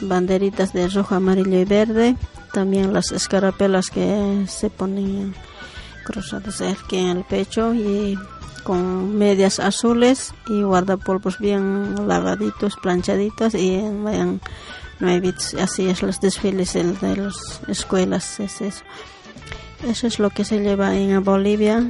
banderitas 0.00 0.72
de 0.72 0.88
rojo, 0.88 1.14
amarillo 1.14 1.58
y 1.58 1.64
verde 1.64 2.16
también 2.52 2.92
las 2.92 3.12
escarapelas 3.12 3.90
que 3.90 4.44
se 4.48 4.70
ponen 4.70 5.34
cruzadas 6.04 6.60
aquí 6.60 6.98
en 6.98 7.18
el 7.18 7.24
pecho 7.24 7.74
y 7.74 8.18
con 8.64 9.16
medias 9.16 9.58
azules 9.58 10.34
y 10.48 10.62
guardapolvos 10.62 11.38
bien 11.38 12.06
lavaditos, 12.06 12.76
planchaditos 12.76 13.54
y 13.54 13.80
vayan 14.02 14.40
nuevitos. 14.98 15.54
Así 15.54 15.88
es 15.88 16.02
los 16.02 16.20
desfiles 16.20 16.74
de 16.74 17.16
las 17.16 17.60
escuelas, 17.68 18.38
es 18.40 18.60
eso. 18.60 18.84
Eso 19.82 20.06
es 20.06 20.18
lo 20.18 20.28
que 20.28 20.44
se 20.44 20.60
lleva 20.60 20.94
en 20.94 21.24
Bolivia. 21.24 21.82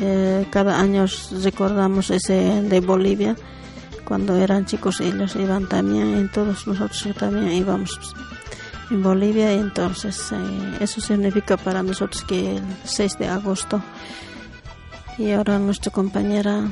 Eh, 0.00 0.46
cada 0.50 0.80
año 0.80 1.04
recordamos 1.42 2.10
ese 2.10 2.62
de 2.62 2.80
Bolivia. 2.80 3.36
Cuando 4.04 4.36
eran 4.36 4.64
chicos 4.64 5.00
ellos 5.00 5.36
iban 5.36 5.68
también, 5.68 6.24
y 6.24 6.28
todos 6.28 6.66
nosotros 6.66 7.06
también 7.18 7.52
íbamos 7.52 8.14
en 8.90 9.02
Bolivia. 9.02 9.52
Y 9.54 9.58
entonces 9.58 10.32
eh, 10.32 10.78
eso 10.80 11.02
significa 11.02 11.58
para 11.58 11.82
nosotros 11.82 12.24
que 12.24 12.56
el 12.56 12.62
6 12.84 13.18
de 13.18 13.28
agosto. 13.28 13.82
Y 15.18 15.32
ahora 15.32 15.58
nuestra 15.58 15.92
compañera 15.92 16.60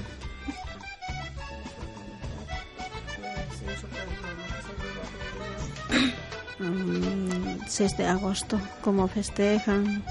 um, 6.60 7.58
6 7.68 7.96
de 7.98 8.06
agosto, 8.06 8.58
cómo 8.80 9.06
festejan, 9.06 10.02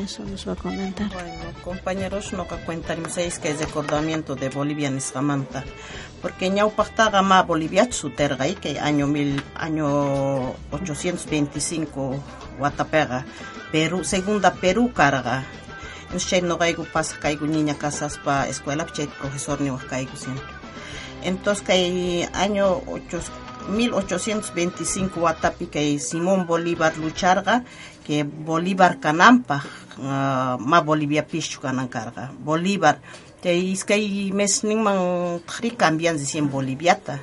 eso 0.00 0.24
nos 0.24 0.46
va 0.48 0.52
a 0.52 0.56
comentar. 0.56 1.12
Bueno, 1.12 1.52
compañeros, 1.62 2.32
no 2.32 2.48
que 2.48 2.56
cuentan 2.56 3.02
seis 3.10 3.38
que 3.38 3.50
es 3.50 3.60
recordamiento 3.60 4.34
de 4.34 4.48
Bolivia 4.48 4.88
en 4.88 4.96
Escamanta. 4.96 5.64
Porque 6.20 6.50
ñaupactaga 6.50 7.22
ma 7.22 7.42
Bolivia 7.42 7.90
su 7.92 8.10
terga 8.10 8.46
y 8.48 8.54
que 8.54 8.80
año 8.80 9.06
mil, 9.06 9.42
año 9.54 10.54
825 10.70 12.22
Guatapega, 12.58 13.26
Perú, 13.70 14.04
segunda 14.04 14.54
Perú 14.54 14.92
carga. 14.92 15.44
entonces 16.12 16.28
chay 16.28 16.42
noqayku 16.42 16.84
pasa 16.92 17.16
kayku 17.16 17.46
niña 17.46 17.72
kasaspa 17.72 18.46
escuela 18.46 18.84
chay 18.84 19.08
profesor 19.08 19.56
niwaq 19.64 19.88
kayku 19.88 20.16
siempre 20.16 20.44
entonces 21.24 21.64
kay 21.64 22.28
año 22.34 22.84
ocho, 22.84 23.18
1825 23.70 25.20
watapi 25.20 25.66
kay 25.72 25.98
Simón 25.98 26.46
Bolívar 26.46 26.98
lucharqa 26.98 27.64
que 28.04 28.24
Bolívar 28.24 28.98
kananpaq 28.98 29.64
uh, 29.98 30.58
ma 30.58 30.80
Boliviapischu 30.80 31.60
kanan 31.60 31.88
karqa 31.88 32.32
Bolívar 32.38 32.98
chay 33.42 33.74
iskay 33.74 34.30
mesninman 34.30 35.42
qhri 35.46 35.70
de 35.74 36.26
sien 36.26 36.48
boliviata. 36.48 37.20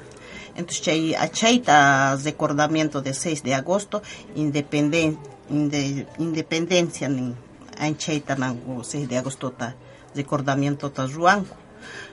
Entonces 0.56 0.82
chay 0.82 1.16
achayta 1.16 2.18
recordamiento 2.18 3.02
de 3.02 3.14
6 3.14 3.44
de 3.44 3.54
agosto 3.56 4.02
independen, 4.36 5.18
inde, 5.50 6.06
independencia 6.18 7.08
nin 7.08 7.36
anchayta 7.80 8.36
nangu 8.36 8.84
6 8.84 9.08
de 9.08 9.18
agosto 9.18 9.52
ta 9.52 9.76
recordamiento 10.16 10.92
ta 10.92 11.08
ruanku 11.08 11.56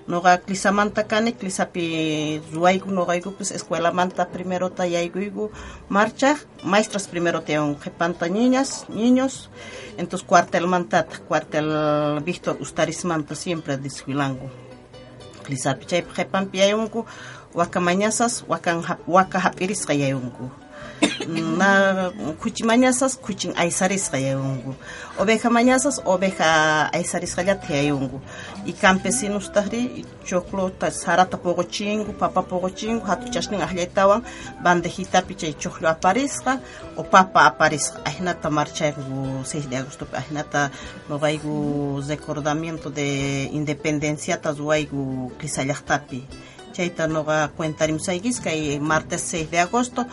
noqa 0.07 0.39
clisamanta 0.39 1.05
kani 1.05 1.33
clisapi 1.33 2.41
noqayku 2.53 3.33
pues 3.33 3.51
escuela 3.51 3.91
manta 3.93 4.29
primero 4.29 4.71
ta 4.71 4.87
yaykuyku 4.87 5.51
marcha 5.89 6.37
maestras 6.63 7.09
primero 7.09 7.43
tiyan 7.43 7.75
qhipanta 7.77 8.29
niñas 8.29 8.87
niños 8.89 9.51
entonces 9.97 10.27
cuartel 10.27 10.67
mantata 10.67 11.19
cuartel 11.29 11.69
Víctor 12.25 12.57
Ustaris 12.61 13.05
manta 13.05 13.35
siempre 13.35 13.77
desfilanku 13.77 14.51
clisapi 15.45 15.87
chaypi 15.87 16.13
qhipanpi 16.15 16.59
yayunku 16.59 17.05
waka 17.55 17.81
mañasas 17.81 18.45
wakan 18.49 18.83
waka 19.07 19.39
hap'irisqa 19.39 19.95
na 21.59 22.11
kuchi 22.41 22.63
mañasas 22.65 23.17
kuchin 23.17 23.53
aysarisqa 23.57 24.19
yayunku 24.19 24.75
oveja 25.19 25.51
mañasas 25.51 26.01
oveja 26.05 26.89
aysarisqallata 26.93 27.75
yayunku 27.75 28.21
y 28.65 28.73
campesinos 28.73 29.51
tahri 29.53 30.05
choclo 30.25 30.71
ta 30.71 30.91
sarata 30.91 31.37
poqochingu 31.37 32.13
papa 32.19 32.43
poqochingu 32.43 33.05
hatu 33.07 33.27
chashnin 33.31 33.63
ahllaytawan 33.63 34.23
bandejitapi 34.63 35.35
chay 35.35 35.55
choclo 35.63 35.89
aparisqa 35.89 36.61
o 36.97 37.03
papa 37.03 37.41
aparisqa 37.51 37.99
ahinata 38.05 38.51
marchayku 38.51 39.03
6 39.45 39.69
de 39.71 39.77
agostopi 39.77 40.17
ahinata 40.17 40.71
noqayku 41.09 42.03
recordamiento 42.09 42.91
de 42.91 43.09
independenciata 43.53 44.53
ruwayku 44.53 45.33
Quisa 45.39 45.65
llaqtapi 45.65 46.21
chayta 46.77 47.07
noqa 47.09 47.49
cuentarimusaykish 47.57 48.41
kay 48.45 48.79
martes 48.81 49.23
6 49.33 49.51
de 49.51 49.59
agosto 49.59 50.07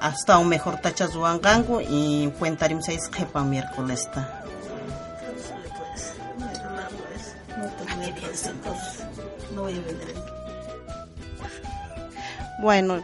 hasta 0.00 0.38
un 0.38 0.48
mejor 0.48 0.78
tacha 0.78 1.06
ruwanqanku 1.06 1.80
y 1.80 2.28
cuentarimusaykish 2.38 3.10
qhipan 3.10 3.50
miércolesta 3.50 4.42
Bueno, 12.60 13.02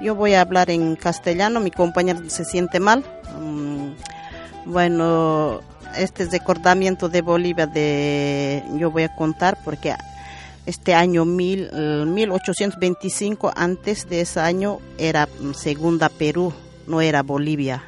yo 0.00 0.14
voy 0.14 0.34
a 0.34 0.40
hablar 0.40 0.70
en 0.70 0.96
castellano, 0.96 1.60
mi 1.60 1.70
compañero 1.70 2.20
se 2.28 2.44
siente 2.44 2.80
mal. 2.80 3.04
Mm, 3.40 3.92
bueno, 4.66 5.60
este 5.96 6.26
recordamiento 6.26 7.08
de 7.08 7.22
Bolivia 7.22 7.66
de 7.66 8.62
yo 8.74 8.90
voy 8.90 9.04
a 9.04 9.14
contar 9.14 9.58
porque 9.64 9.94
este 10.66 10.94
año 10.94 11.24
mil, 11.24 11.70
eh, 11.72 12.04
1825 12.06 13.52
antes 13.54 14.08
de 14.08 14.20
ese 14.20 14.40
año 14.40 14.80
era 14.98 15.26
mm, 15.26 15.54
segunda 15.54 16.08
Perú, 16.08 16.52
no 16.86 17.00
era 17.00 17.22
Bolivia. 17.22 17.84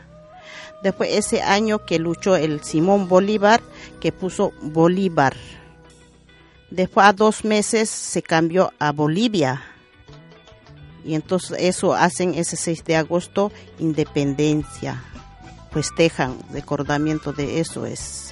Después 0.82 1.10
ese 1.12 1.42
año 1.42 1.84
que 1.84 1.98
luchó 1.98 2.36
el 2.36 2.62
Simón 2.62 3.08
Bolívar, 3.08 3.60
que 4.00 4.12
puso 4.12 4.52
Bolívar. 4.62 5.34
Después 6.70 7.06
a 7.06 7.12
dos 7.12 7.44
meses 7.44 7.90
se 7.90 8.22
cambió 8.22 8.72
a 8.78 8.92
Bolivia. 8.92 9.62
Y 11.04 11.14
entonces 11.14 11.56
eso 11.60 11.94
hacen 11.94 12.34
ese 12.34 12.56
6 12.56 12.84
de 12.84 12.96
agosto 12.96 13.50
independencia. 13.78 15.02
Festejan, 15.72 16.38
recordamiento 16.52 17.32
de 17.32 17.60
eso 17.60 17.86
es. 17.86 18.27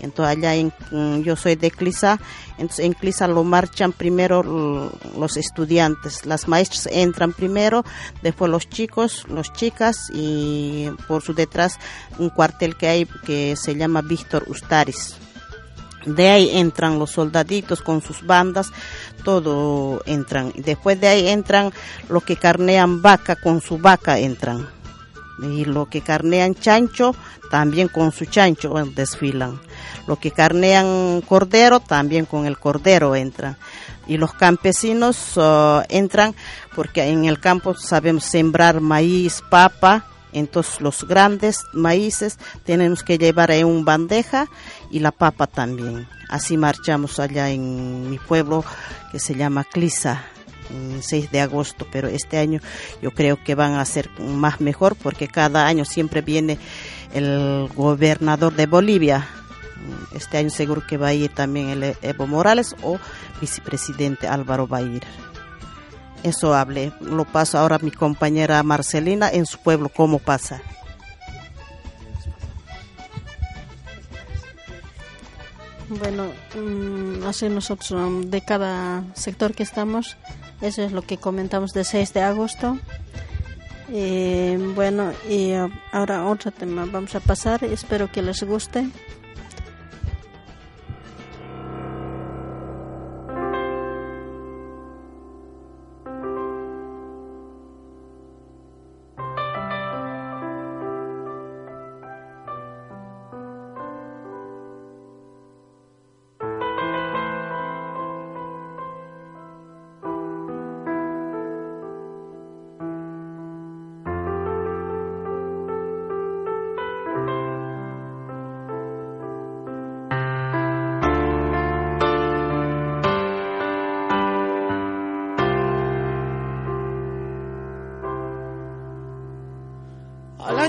Entonces 0.00 0.36
allá 0.36 0.54
en, 0.54 0.72
mm, 0.90 1.22
yo 1.22 1.36
soy 1.36 1.56
de 1.56 1.70
Clisa, 1.70 2.20
entonces 2.58 2.86
en 2.86 2.92
Clisa 2.92 3.28
lo 3.28 3.44
marchan 3.44 3.92
primero 3.92 4.42
los 4.42 5.36
estudiantes, 5.36 6.26
las 6.26 6.48
maestras 6.48 6.88
entran 6.90 7.32
primero, 7.32 7.84
después 8.22 8.50
los 8.50 8.68
chicos, 8.68 9.26
los 9.28 9.52
chicas 9.52 10.10
y 10.12 10.90
por 11.06 11.22
su 11.22 11.34
detrás 11.34 11.78
un 12.18 12.30
cuartel 12.30 12.76
que 12.76 12.88
hay 12.88 13.06
que 13.24 13.56
se 13.56 13.74
llama 13.74 14.02
Víctor 14.02 14.44
Ustaris. 14.48 15.16
De 16.06 16.30
ahí 16.30 16.50
entran 16.58 16.98
los 16.98 17.10
soldaditos 17.10 17.82
con 17.82 18.00
sus 18.00 18.24
bandas, 18.24 18.72
todo 19.22 20.02
entran. 20.06 20.52
Después 20.56 20.98
de 20.98 21.08
ahí 21.08 21.28
entran 21.28 21.72
los 22.08 22.24
que 22.24 22.36
carnean 22.36 23.02
vaca, 23.02 23.36
con 23.36 23.60
su 23.60 23.76
vaca 23.76 24.18
entran. 24.18 24.79
Y 25.42 25.64
los 25.64 25.88
que 25.88 26.00
carnean 26.00 26.54
chancho, 26.54 27.14
también 27.50 27.88
con 27.88 28.12
su 28.12 28.26
chancho 28.26 28.78
eh, 28.78 28.84
desfilan. 28.94 29.60
Los 30.06 30.18
que 30.18 30.30
carnean 30.30 31.22
cordero, 31.26 31.80
también 31.80 32.26
con 32.26 32.46
el 32.46 32.58
cordero 32.58 33.14
entran. 33.14 33.56
Y 34.06 34.16
los 34.16 34.32
campesinos 34.34 35.34
ah, 35.36 35.84
entran 35.88 36.34
porque 36.74 37.04
en 37.04 37.24
el 37.24 37.40
campo 37.40 37.74
sabemos 37.74 38.24
sembrar 38.24 38.80
maíz, 38.80 39.42
papa, 39.48 40.04
entonces 40.32 40.80
los 40.80 41.04
grandes 41.04 41.64
maíces 41.72 42.38
tenemos 42.64 43.02
que 43.02 43.18
llevar 43.18 43.50
en 43.50 43.66
un 43.66 43.84
bandeja 43.84 44.46
y 44.90 45.00
la 45.00 45.12
papa 45.12 45.46
también. 45.46 46.08
Así 46.28 46.56
marchamos 46.56 47.18
allá 47.18 47.50
en 47.50 48.10
mi 48.10 48.18
pueblo 48.18 48.64
que 49.10 49.18
se 49.18 49.34
llama 49.34 49.64
Clisa, 49.64 50.24
6 51.00 51.30
de 51.30 51.40
agosto, 51.40 51.86
pero 51.90 52.08
este 52.08 52.38
año 52.38 52.60
yo 53.02 53.10
creo 53.10 53.42
que 53.42 53.54
van 53.54 53.74
a 53.74 53.84
ser 53.84 54.10
más 54.18 54.60
mejor 54.60 54.96
porque 54.96 55.28
cada 55.28 55.66
año 55.66 55.84
siempre 55.84 56.22
viene 56.22 56.58
el 57.12 57.68
gobernador 57.74 58.54
de 58.54 58.66
Bolivia. 58.66 59.28
Este 60.14 60.38
año 60.38 60.50
seguro 60.50 60.86
que 60.86 60.98
va 60.98 61.08
a 61.08 61.14
ir 61.14 61.30
también 61.32 61.70
el 61.70 61.96
Evo 62.02 62.26
Morales 62.26 62.76
o 62.82 62.98
vicepresidente 63.40 64.28
Álvaro 64.28 64.68
va 64.68 64.78
a 64.78 64.82
ir. 64.82 65.02
Eso 66.22 66.54
hablé. 66.54 66.92
Lo 67.00 67.24
paso 67.24 67.58
ahora 67.58 67.76
a 67.76 67.78
mi 67.78 67.90
compañera 67.90 68.62
Marcelina 68.62 69.30
en 69.30 69.46
su 69.46 69.58
pueblo, 69.58 69.88
cómo 69.88 70.18
pasa. 70.18 70.60
Bueno, 75.98 76.30
mm, 76.54 77.26
así 77.26 77.48
nosotros 77.48 77.90
um, 77.90 78.22
de 78.22 78.42
cada 78.42 79.02
sector 79.14 79.54
que 79.54 79.64
estamos, 79.64 80.16
eso 80.60 80.82
es 80.82 80.92
lo 80.92 81.02
que 81.02 81.18
comentamos 81.18 81.72
de 81.72 81.82
6 81.82 82.14
de 82.14 82.22
agosto. 82.22 82.78
Eh, 83.92 84.56
bueno, 84.76 85.12
y 85.28 85.52
uh, 85.52 85.68
ahora 85.90 86.26
otro 86.26 86.52
tema 86.52 86.86
vamos 86.86 87.16
a 87.16 87.20
pasar, 87.20 87.64
espero 87.64 88.10
que 88.10 88.22
les 88.22 88.40
guste. 88.44 88.88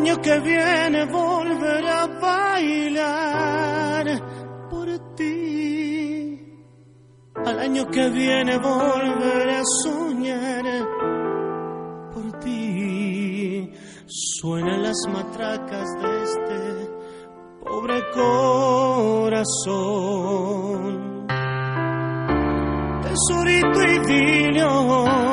Año 0.01 0.19
que 0.19 0.39
viene 0.39 1.05
volveré 1.05 1.89
a 1.91 2.07
bailar 2.19 4.05
por 4.67 4.87
ti. 5.15 6.39
Al 7.45 7.59
año 7.59 7.85
que 7.85 8.09
viene 8.09 8.57
volveré 8.57 9.57
a 9.57 9.63
soñar 9.83 10.63
por 12.13 12.39
ti. 12.39 13.71
Suenan 14.07 14.81
las 14.81 14.97
matracas 15.13 15.87
de 16.01 16.23
este 16.23 16.89
pobre 17.63 18.01
corazón. 18.15 19.51
Tesorito 23.03 23.83
idilio 23.83 25.30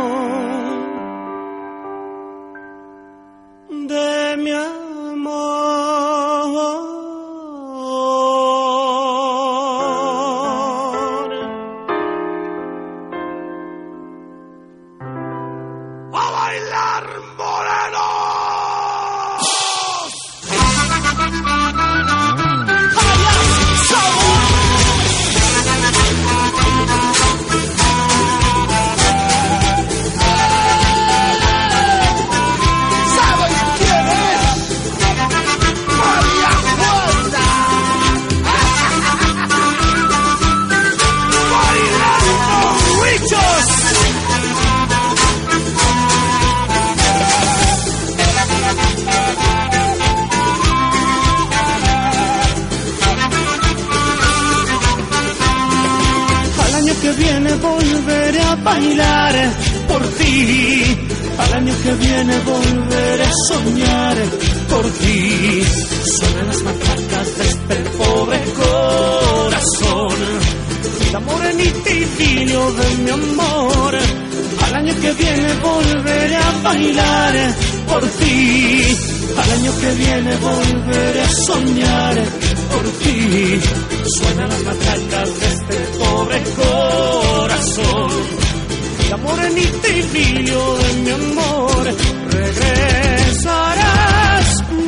Morenita 89.49 89.89
y 89.89 90.03
filio 90.03 90.77
de 90.77 90.93
mi 91.05 91.11
amor. 91.11 91.85
Regresarás, 92.33 93.37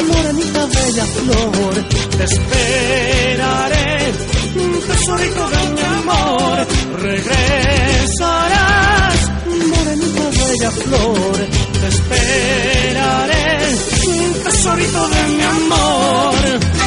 morenita 0.07 0.67
bella 0.67 1.07
flor. 1.07 1.75
Te 2.19 2.25
esperaré, 2.25 4.13
tesorito 4.87 5.49
de 5.49 5.63
mi 5.73 5.81
amor. 5.81 6.67
Regresarás, 7.01 8.11
morenita 9.47 10.25
bella 10.29 10.71
flor. 10.73 11.37
Te 11.81 11.89
esperaré, 11.89 13.49
tesorito 14.45 15.09
de 15.09 15.23
mi 15.37 15.43
amor. 15.43 16.80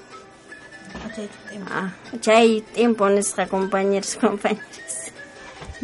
Ah, 1.71 1.93
chay 2.21 2.61
tiempo 2.73 3.09
nuestra 3.09 3.47
compañeros, 3.47 4.15
compañeros. 4.21 4.84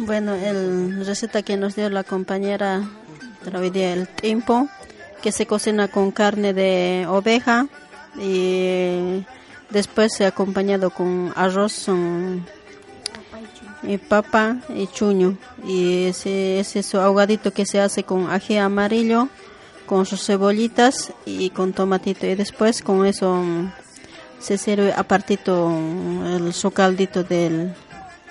Bueno, 0.04 0.34
el 0.34 1.06
receta 1.06 1.42
que 1.42 1.56
nos 1.56 1.76
dio 1.76 1.88
la 1.88 2.02
compañera 2.02 2.82
de 3.44 3.56
hoy 3.56 3.70
día, 3.70 3.92
el 3.92 4.08
tiempo, 4.08 4.68
que 5.22 5.30
se 5.30 5.46
cocina 5.46 5.86
con 5.86 6.10
carne 6.10 6.52
de 6.52 7.06
oveja 7.08 7.68
y 8.20 9.24
después 9.70 10.12
se 10.12 10.24
ha 10.24 10.28
acompañado 10.28 10.90
con 10.90 11.32
arroz 11.36 11.86
y 13.84 13.96
papa 13.98 14.56
y 14.74 14.88
chuño. 14.88 15.38
Y 15.64 16.06
ese 16.06 16.58
es 16.58 16.74
eso 16.74 17.00
ahogadito 17.00 17.52
que 17.52 17.64
se 17.64 17.80
hace 17.80 18.02
con 18.02 18.28
ají 18.28 18.56
amarillo, 18.56 19.28
con 19.86 20.04
sus 20.04 20.26
cebollitas 20.26 21.12
y 21.24 21.50
con 21.50 21.72
tomatito. 21.72 22.26
Y 22.26 22.34
después 22.34 22.82
con 22.82 23.06
eso 23.06 23.40
se 24.40 24.58
sirve 24.58 24.92
apartito 24.94 25.70
el 26.26 26.52
su 26.52 26.72
caldito 26.72 27.22
del 27.22 27.72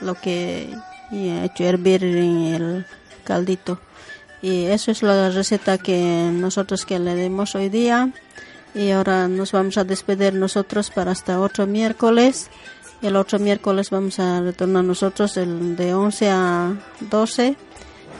lo 0.02 0.16
que 0.16 0.70
y 1.12 1.30
ha 1.30 1.46
hecho 1.46 1.64
hervir 1.64 2.04
el 2.04 2.86
caldito. 3.24 3.80
Y 4.42 4.66
eso 4.66 4.92
es 4.92 5.04
la 5.04 5.30
receta 5.30 5.78
que 5.78 6.30
nosotros 6.34 6.86
que 6.86 7.00
le 7.00 7.16
dimos 7.16 7.56
hoy 7.56 7.70
día. 7.70 8.12
Y 8.74 8.92
ahora 8.92 9.28
nos 9.28 9.52
vamos 9.52 9.78
a 9.78 9.84
despedir 9.84 10.34
nosotros 10.34 10.90
para 10.90 11.12
hasta 11.12 11.40
otro 11.40 11.68
miércoles. 11.68 12.50
El 13.02 13.16
otro 13.16 13.38
miércoles 13.40 13.90
vamos 13.90 14.20
a 14.20 14.42
retornar 14.42 14.84
nosotros 14.84 15.36
el 15.38 15.76
de 15.76 15.94
11 15.94 16.30
a 16.30 16.76
12 17.02 17.56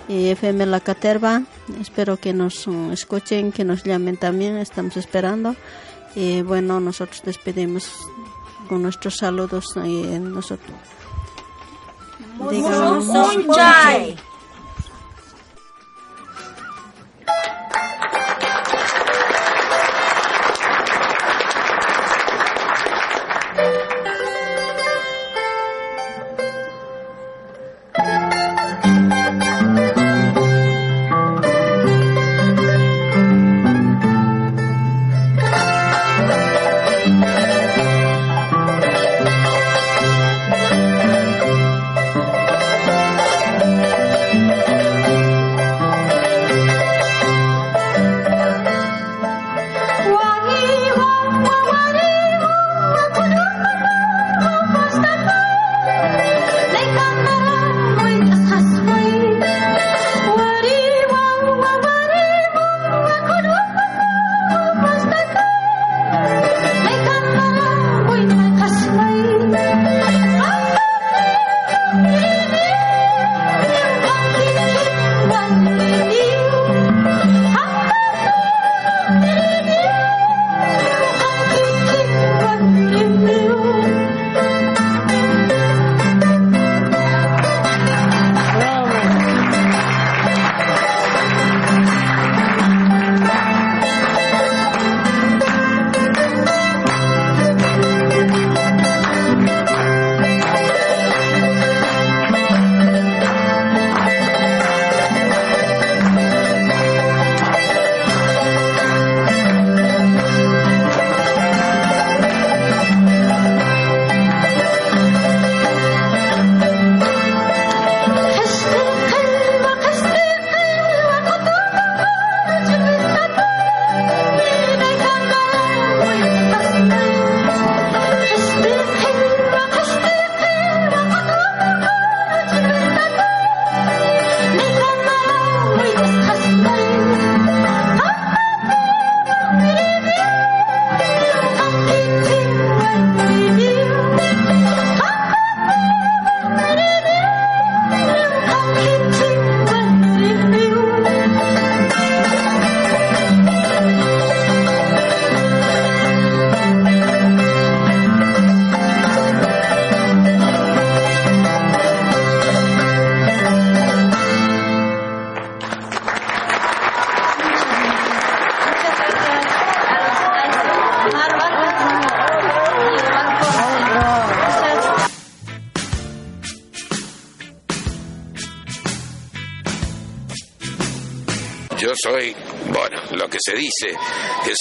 y 0.10 0.28
FM 0.30 0.66
La 0.66 0.80
Caterva. 0.80 1.44
Espero 1.80 2.18
que 2.18 2.34
nos 2.34 2.68
escuchen, 2.92 3.52
que 3.52 3.64
nos 3.64 3.84
llamen 3.84 4.18
también, 4.18 4.58
estamos 4.58 4.98
esperando. 4.98 5.56
Y 6.16 6.42
bueno, 6.42 6.80
nosotros 6.80 7.22
despedimos 7.24 7.90
con 8.68 8.84
nuestros 8.84 9.18
saludos 9.18 9.76
nosotros. 9.76 11.01
Digong 12.50 13.02
Sunjay. 13.06 14.21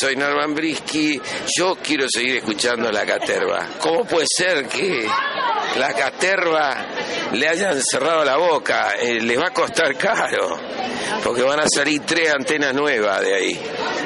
Soy 0.00 0.16
Norman 0.16 0.54
Brisky, 0.54 1.20
yo 1.58 1.76
quiero 1.76 2.06
seguir 2.08 2.38
escuchando 2.38 2.90
la 2.90 3.04
caterva. 3.04 3.68
¿Cómo 3.80 4.06
puede 4.06 4.24
ser 4.34 4.66
que 4.66 5.06
la 5.76 5.92
caterva 5.92 6.86
le 7.32 7.46
hayan 7.46 7.82
cerrado 7.82 8.24
la 8.24 8.38
boca? 8.38 8.94
Eh, 8.98 9.20
les 9.20 9.38
va 9.38 9.48
a 9.48 9.52
costar 9.52 9.94
caro, 9.98 10.58
porque 11.22 11.42
van 11.42 11.60
a 11.60 11.66
salir 11.68 12.00
tres 12.06 12.32
antenas 12.32 12.72
nuevas 12.72 13.20
de 13.20 13.34
ahí. 13.34 13.60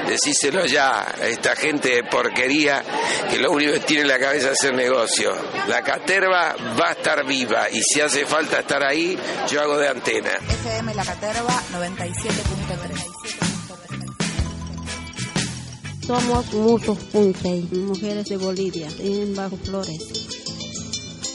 Decíselo 0.08 0.66
ya 0.66 1.02
a 1.02 1.28
esta 1.28 1.54
gente 1.54 1.94
de 1.94 2.02
porquería 2.02 2.82
que 3.30 3.38
lo 3.38 3.52
único 3.52 3.74
que 3.74 3.80
tiene 3.80 4.02
en 4.02 4.08
la 4.08 4.18
cabeza 4.18 4.50
es 4.50 4.58
hacer 4.58 4.74
negocio. 4.74 5.32
La 5.68 5.82
caterva 5.82 6.56
va 6.80 6.88
a 6.88 6.92
estar 6.92 7.24
viva 7.24 7.70
y 7.70 7.80
si 7.84 8.00
hace 8.00 8.26
falta 8.26 8.58
estar 8.58 8.82
ahí, 8.82 9.16
yo 9.48 9.60
hago 9.60 9.78
de 9.78 9.88
antena. 9.88 10.32
FM 10.48 10.92
La 10.92 11.04
Caterva 11.04 11.54
97.3. 11.72 13.13
Somos 16.06 16.52
Musos 16.52 16.98
Punchay. 17.12 17.62
Mujeres 17.72 18.28
de 18.28 18.36
Bolivia, 18.36 18.88
en 18.98 19.34
Bajo 19.34 19.56
Flores. 19.56 20.02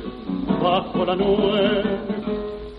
bajo 0.62 1.04
la 1.04 1.16
nube. 1.16 1.82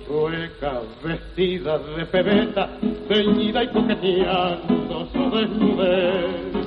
Chueca, 0.08 0.82
vestida 1.04 1.78
de 1.78 2.06
pebeta, 2.06 2.70
ceñida 3.08 3.64
y 3.64 3.68
coqueteando 3.68 5.08
su 5.12 5.38
desnudez. 5.38 6.64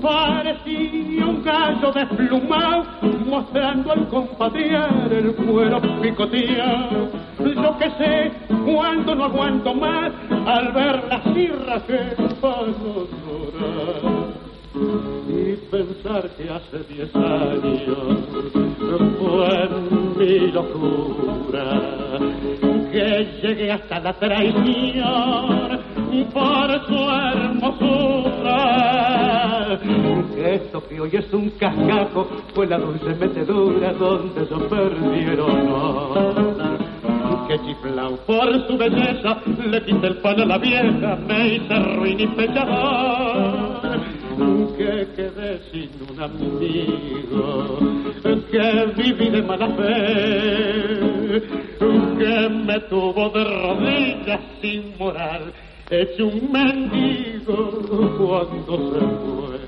Parecía 0.00 1.26
un 1.26 1.42
gallo 1.44 1.92
desplumado 1.92 2.84
mostrando 3.26 3.92
al 3.92 4.08
compadear 4.08 5.12
el 5.12 5.34
cuero 5.34 5.80
picoteado. 6.00 7.10
Yo 7.38 7.78
que 7.78 7.90
sé 7.98 8.32
cuando 8.64 9.14
no 9.14 9.24
aguanto 9.24 9.74
más 9.74 10.12
al 10.46 10.72
ver 10.72 11.04
las 11.08 11.22
sirras 11.34 11.82
que 11.82 11.98
paso 12.40 13.08
pensar 15.70 16.28
que 16.30 16.50
hace 16.50 16.78
diez 16.88 17.14
años 17.14 18.18
fue 19.18 19.68
mi 20.16 20.50
locura. 20.50 22.18
Que 22.90 23.28
llegué 23.40 23.70
hasta 23.70 24.00
la 24.00 24.12
traición 24.14 25.80
por 26.32 26.86
su 26.86 26.98
hermosura. 27.08 28.58
Que 30.34 30.54
esto 30.56 30.82
que 30.88 31.00
hoy 31.00 31.10
es 31.12 31.32
un 31.32 31.50
cascajo 31.50 32.26
fue 32.54 32.66
la 32.66 32.78
dulce 32.78 33.14
metedura 33.14 33.92
donde 33.92 34.46
yo 34.48 34.68
perdí 34.68 35.20
el 35.20 35.40
honor. 35.40 36.78
Que 37.46 37.58
chiflao 37.60 38.16
por 38.26 38.66
su 38.66 38.76
belleza 38.76 39.40
le 39.66 39.84
quité 39.84 40.06
el 40.08 40.16
pan 40.18 40.40
a 40.40 40.44
la 40.46 40.58
vieja 40.58 41.16
me 41.26 41.48
hice 41.48 41.74
ruin 41.96 42.20
y 42.20 42.26
pechador 42.28 43.59
que 44.80 45.06
quedé 45.14 45.60
sin 45.70 45.90
un 46.08 46.22
amigo, 46.22 47.78
que 48.50 48.92
viví 48.96 49.28
de 49.28 49.42
mala 49.42 49.68
fe, 49.76 51.42
que 52.18 52.48
me 52.48 52.80
tuvo 52.88 53.28
de 53.28 53.44
rodillas 53.44 54.40
sin 54.62 54.96
moral, 54.98 55.52
hecho 55.90 56.28
un 56.28 56.50
mendigo 56.50 57.56
cuando 58.16 58.74
se 58.92 59.00
fue. 59.20 59.58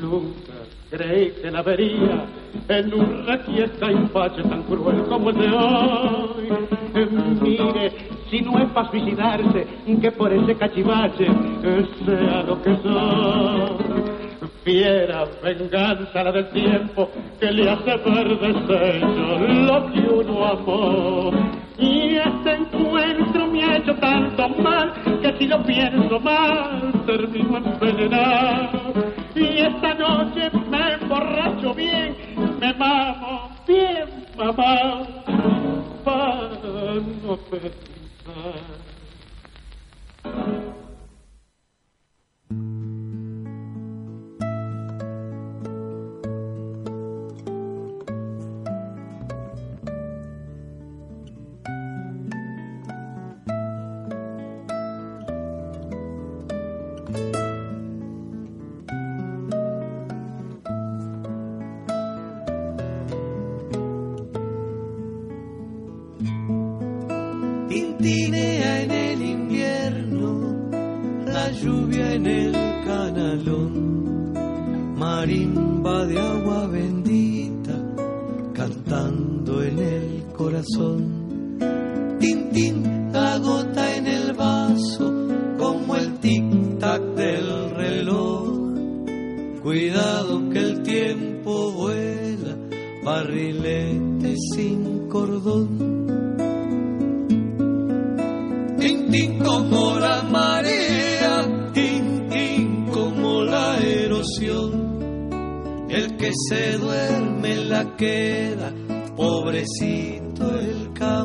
Nunca 0.00 0.58
creí 0.90 1.32
que 1.42 1.50
la 1.50 1.62
vería 1.62 2.24
en 2.68 2.94
un 2.94 3.26
requiesca 3.26 3.90
empache 3.90 4.42
tan 4.44 4.62
cruel 4.62 5.02
como 5.08 5.30
el 5.30 5.38
de 5.38 5.48
hoy. 5.48 6.48
Mire, 7.42 7.92
si 8.30 8.40
no 8.42 8.58
es 8.58 8.68
para 8.70 8.90
suicidarse, 8.90 9.66
que 10.00 10.12
por 10.12 10.32
ese 10.32 10.54
cachivache 10.54 11.26
sea 12.04 12.42
lo 12.42 12.62
que 12.62 12.76
soy. 12.76 13.87
Fiera 14.68 15.24
venganza 15.42 16.22
la 16.22 16.30
del 16.30 16.50
tiempo 16.50 17.08
que 17.40 17.50
le 17.50 17.70
hace 17.70 17.96
ver 18.04 18.38
desecho 18.38 19.38
lo 19.64 19.90
que 19.90 20.00
uno 20.00 20.44
amó. 20.44 21.30
Y 21.78 22.16
este 22.16 22.52
encuentro 22.52 23.46
me 23.46 23.64
ha 23.64 23.78
hecho 23.78 23.94
tanto 23.94 24.46
mal 24.62 24.92
que 25.22 25.32
si 25.38 25.46
lo 25.46 25.62
pienso 25.62 26.20
mal 26.20 26.92
termino 27.06 27.56
envenenado. 27.56 28.92
Y 29.34 29.58
esta 29.58 29.94
noche 29.94 30.50
me 30.68 30.92
emborracho 30.92 31.72
bien, 31.72 32.14
me 32.60 32.74
mamo 32.74 33.48
bien 33.66 34.26
mamá 34.36 35.06
para 36.04 36.94
no 37.24 37.36
pensar. 37.48 38.77